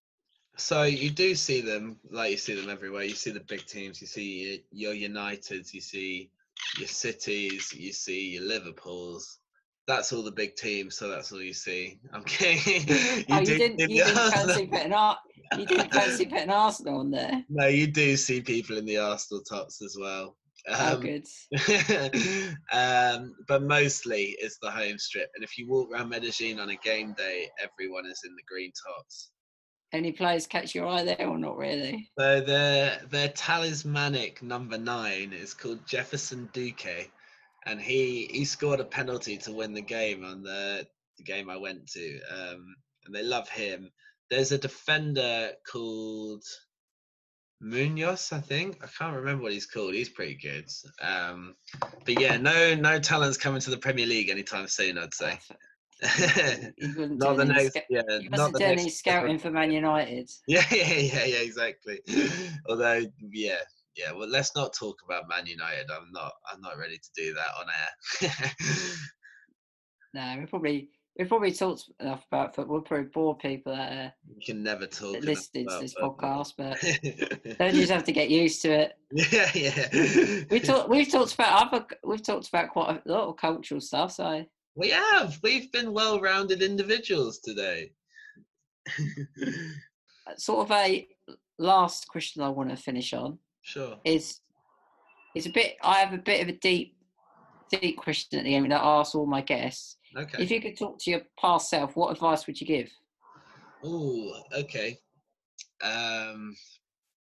So 0.56 0.84
you 0.84 1.10
do 1.10 1.34
see 1.34 1.60
them, 1.60 1.98
like 2.10 2.30
you 2.30 2.36
see 2.36 2.54
them 2.54 2.70
everywhere. 2.70 3.02
You 3.02 3.14
see 3.14 3.32
the 3.32 3.40
big 3.40 3.66
teams. 3.66 4.00
You 4.00 4.06
see 4.06 4.64
your 4.70 4.94
Uniteds. 4.94 5.74
You 5.74 5.80
see 5.80 6.30
your 6.78 6.86
Cities. 6.86 7.72
You 7.74 7.92
see 7.92 8.30
your 8.30 8.44
Liverpools. 8.44 9.38
That's 9.86 10.12
all 10.12 10.22
the 10.22 10.30
big 10.30 10.54
teams. 10.54 10.96
So 10.96 11.08
that's 11.08 11.32
all 11.32 11.42
you 11.42 11.52
see. 11.52 11.98
I'm 12.12 12.22
kidding. 12.24 12.88
you, 12.88 13.24
oh, 13.30 13.40
you 13.40 13.46
didn't. 13.46 13.80
You 13.80 14.04
didn't 14.04 14.30
fancy 14.32 14.66
putting 14.66 14.92
Ar- 14.92 15.18
You 15.58 15.66
didn't 15.66 15.92
fancy 15.92 16.26
putting 16.30 16.50
Arsenal 16.50 17.00
on 17.00 17.10
there. 17.10 17.44
No, 17.48 17.66
you 17.66 17.88
do 17.88 18.16
see 18.16 18.40
people 18.40 18.78
in 18.78 18.86
the 18.86 18.98
Arsenal 18.98 19.42
tops 19.42 19.82
as 19.82 19.96
well. 20.00 20.36
Oh, 20.68 20.92
um, 20.92 20.96
oh, 20.96 21.00
good. 21.00 21.26
um, 22.72 23.34
but 23.46 23.62
mostly 23.62 24.36
it's 24.38 24.58
the 24.62 24.70
home 24.70 24.98
strip. 24.98 25.30
And 25.34 25.44
if 25.44 25.58
you 25.58 25.68
walk 25.68 25.90
around 25.92 26.08
Medellin 26.08 26.58
on 26.58 26.70
a 26.70 26.76
game 26.76 27.12
day, 27.16 27.48
everyone 27.62 28.06
is 28.06 28.22
in 28.24 28.34
the 28.34 28.42
green 28.48 28.72
tops. 28.86 29.30
Any 29.92 30.10
players 30.10 30.46
catch 30.46 30.74
your 30.74 30.88
eye 30.88 31.04
there 31.04 31.28
or 31.28 31.38
not 31.38 31.56
really? 31.56 32.10
So 32.18 32.40
their 32.40 33.00
their 33.10 33.28
talismanic 33.28 34.42
number 34.42 34.76
nine 34.76 35.32
is 35.32 35.54
called 35.54 35.86
Jefferson 35.86 36.48
Duque, 36.52 37.10
and 37.66 37.80
he 37.80 38.28
he 38.32 38.44
scored 38.44 38.80
a 38.80 38.84
penalty 38.84 39.36
to 39.38 39.52
win 39.52 39.72
the 39.72 39.82
game 39.82 40.24
on 40.24 40.42
the, 40.42 40.86
the 41.18 41.24
game 41.24 41.48
I 41.48 41.58
went 41.58 41.86
to. 41.92 42.20
Um, 42.28 42.74
and 43.06 43.14
they 43.14 43.22
love 43.22 43.48
him. 43.48 43.90
There's 44.30 44.50
a 44.50 44.58
defender 44.58 45.52
called 45.70 46.42
Munoz, 47.64 48.30
I 48.30 48.40
think. 48.40 48.84
I 48.84 48.86
can't 48.86 49.16
remember 49.16 49.44
what 49.44 49.52
he's 49.52 49.66
called. 49.66 49.94
He's 49.94 50.10
pretty 50.10 50.34
good. 50.34 50.68
Um, 51.00 51.54
but 52.04 52.20
yeah, 52.20 52.36
no, 52.36 52.74
no 52.74 52.98
talents 53.00 53.38
coming 53.38 53.60
to 53.62 53.70
the 53.70 53.78
Premier 53.78 54.06
League 54.06 54.28
anytime 54.28 54.68
soon. 54.68 54.98
I'd 54.98 55.14
say. 55.14 55.38
not 56.02 57.38
the 57.38 57.44
next. 57.46 57.78
yeah, 57.88 58.02
not 58.30 58.52
the 58.52 58.58
next. 58.58 58.94
Scouting 58.98 59.38
for 59.38 59.50
Man 59.50 59.70
United. 59.72 60.30
Yeah, 60.46 60.64
yeah, 60.70 60.92
yeah, 60.92 61.24
yeah, 61.24 61.36
exactly. 61.36 62.00
Although, 62.68 63.06
yeah, 63.32 63.60
yeah. 63.96 64.12
Well, 64.12 64.28
let's 64.28 64.54
not 64.54 64.74
talk 64.74 64.98
about 65.02 65.28
Man 65.28 65.46
United. 65.46 65.90
I'm 65.90 66.12
not. 66.12 66.32
I'm 66.52 66.60
not 66.60 66.76
ready 66.76 66.98
to 66.98 67.10
do 67.16 67.32
that 67.32 67.48
on 67.58 68.30
air. 68.30 68.50
no, 70.12 70.40
we 70.40 70.46
probably 70.46 70.90
We've 71.18 71.28
probably 71.28 71.52
talked 71.52 71.90
enough 72.00 72.26
about 72.26 72.56
football. 72.56 72.80
Probably 72.80 73.06
bore 73.06 73.36
people 73.36 73.74
that, 73.74 73.92
uh, 73.92 74.10
you 74.36 74.44
can 74.44 74.64
never 74.64 74.86
talk. 74.86 75.22
Listening 75.22 75.68
to 75.68 75.78
this 75.80 75.94
podcast, 75.94 76.54
but 76.58 76.80
they 77.58 77.70
just 77.70 77.92
have 77.92 78.02
to 78.04 78.12
get 78.12 78.30
used 78.30 78.62
to 78.62 78.72
it. 78.72 78.92
Yeah, 79.32 79.48
yeah. 79.54 80.44
we 80.50 80.58
talked. 80.58 80.88
We've 80.88 81.10
talked 81.10 81.34
about 81.34 81.72
other. 81.72 81.86
We've 82.02 82.22
talked 82.22 82.48
about 82.48 82.70
quite 82.70 83.00
a 83.06 83.08
lot 83.10 83.28
of 83.28 83.36
cultural 83.36 83.80
stuff. 83.80 84.10
So 84.12 84.44
we 84.74 84.90
have. 84.90 85.38
We've 85.42 85.70
been 85.70 85.92
well-rounded 85.92 86.62
individuals 86.62 87.38
today. 87.38 87.92
sort 90.36 90.68
of 90.68 90.70
a 90.72 91.06
last 91.58 92.08
question 92.08 92.42
I 92.42 92.48
want 92.48 92.70
to 92.70 92.76
finish 92.76 93.12
on. 93.12 93.38
Sure. 93.62 93.98
Is 94.04 94.40
it's 95.36 95.46
a 95.46 95.50
bit. 95.50 95.76
I 95.80 95.98
have 95.98 96.12
a 96.12 96.18
bit 96.18 96.42
of 96.42 96.48
a 96.48 96.58
deep 96.58 96.96
deep 97.70 97.96
question 97.96 98.38
at 98.38 98.44
the 98.44 98.54
end 98.54 98.70
that 98.72 98.82
I 98.82 99.00
ask 99.00 99.14
all 99.14 99.26
my 99.26 99.42
guests. 99.42 99.96
Okay. 100.16 100.42
If 100.42 100.50
you 100.50 100.60
could 100.60 100.78
talk 100.78 100.98
to 101.00 101.10
your 101.10 101.22
past 101.40 101.70
self, 101.70 101.96
what 101.96 102.12
advice 102.12 102.46
would 102.46 102.60
you 102.60 102.66
give? 102.66 102.90
Oh, 103.82 104.32
okay. 104.56 104.98
Um, 105.82 106.54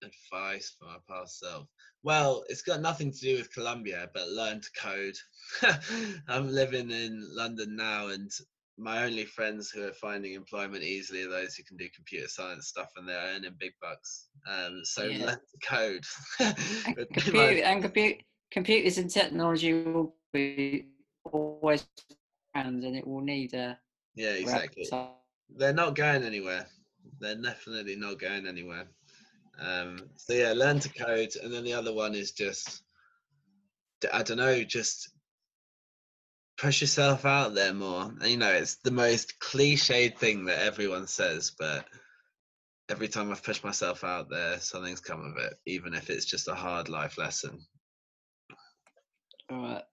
advice 0.03 0.75
for 0.77 0.85
my 0.85 0.97
past 1.07 1.39
self. 1.39 1.67
Well, 2.03 2.43
it's 2.49 2.61
got 2.61 2.81
nothing 2.81 3.11
to 3.11 3.19
do 3.19 3.37
with 3.37 3.53
Colombia, 3.53 4.09
but 4.13 4.29
learn 4.29 4.61
to 4.61 4.69
code. 4.79 5.15
I'm 6.27 6.49
living 6.51 6.91
in 6.91 7.25
London 7.35 7.75
now, 7.75 8.07
and 8.07 8.31
my 8.77 9.03
only 9.03 9.25
friends 9.25 9.69
who 9.69 9.85
are 9.85 9.93
finding 9.93 10.33
employment 10.33 10.83
easily 10.83 11.23
are 11.23 11.29
those 11.29 11.55
who 11.55 11.63
can 11.63 11.75
do 11.77 11.87
computer 11.93 12.27
science 12.29 12.67
stuff 12.67 12.89
and 12.95 13.07
they're 13.07 13.35
earning 13.35 13.51
big 13.59 13.73
bucks. 13.81 14.29
Um, 14.49 14.81
so 14.83 15.03
Yeah. 15.05 15.25
learn 15.25 15.35
to 15.37 15.67
code. 15.67 16.03
And, 16.39 16.95
Would 16.97 17.09
be 17.09 17.13
computer, 17.21 17.37
my- 17.37 17.69
and 17.69 17.83
compu- 17.83 18.19
computers 18.51 18.97
and 18.97 19.09
technology 19.09 19.73
will 19.83 20.15
be 20.31 20.85
always 21.25 21.85
around, 22.55 22.83
and 22.83 22.95
it 22.95 23.05
will 23.05 23.21
need 23.21 23.53
a 23.53 23.77
yeah, 24.15 24.31
exactly. 24.31 24.85
They're 25.55 25.73
not 25.73 25.95
going 25.95 26.23
anywhere. 26.23 26.67
They're 27.19 27.35
definitely 27.35 27.95
not 27.95 28.19
going 28.19 28.47
anywhere. 28.47 28.85
Um, 29.59 30.09
so 30.15 30.33
yeah, 30.33 30.53
learn 30.53 30.79
to 30.79 30.89
code, 30.89 31.35
and 31.41 31.53
then 31.53 31.63
the 31.63 31.73
other 31.73 31.93
one 31.93 32.15
is 32.15 32.31
just, 32.31 32.83
i 34.13 34.23
don't 34.23 34.37
know, 34.37 34.63
just 34.63 35.09
push 36.57 36.81
yourself 36.81 37.25
out 37.25 37.55
there 37.55 37.73
more. 37.73 38.11
And, 38.21 38.29
you 38.29 38.37
know, 38.37 38.51
it's 38.51 38.75
the 38.83 38.91
most 38.91 39.39
cliched 39.39 40.17
thing 40.17 40.45
that 40.45 40.59
everyone 40.59 41.07
says, 41.07 41.51
but 41.57 41.85
every 42.89 43.07
time 43.07 43.31
I've 43.31 43.43
pushed 43.43 43.63
myself 43.63 44.03
out 44.03 44.29
there, 44.29 44.59
something's 44.59 44.99
come 44.99 45.23
of 45.25 45.37
it, 45.43 45.53
even 45.65 45.93
if 45.93 46.09
it's 46.09 46.25
just 46.25 46.47
a 46.47 46.55
hard 46.55 46.89
life 46.89 47.17
lesson. 47.17 47.59
all 49.49 49.61
right. 49.61 49.83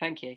Thank 0.00 0.22
you. 0.22 0.36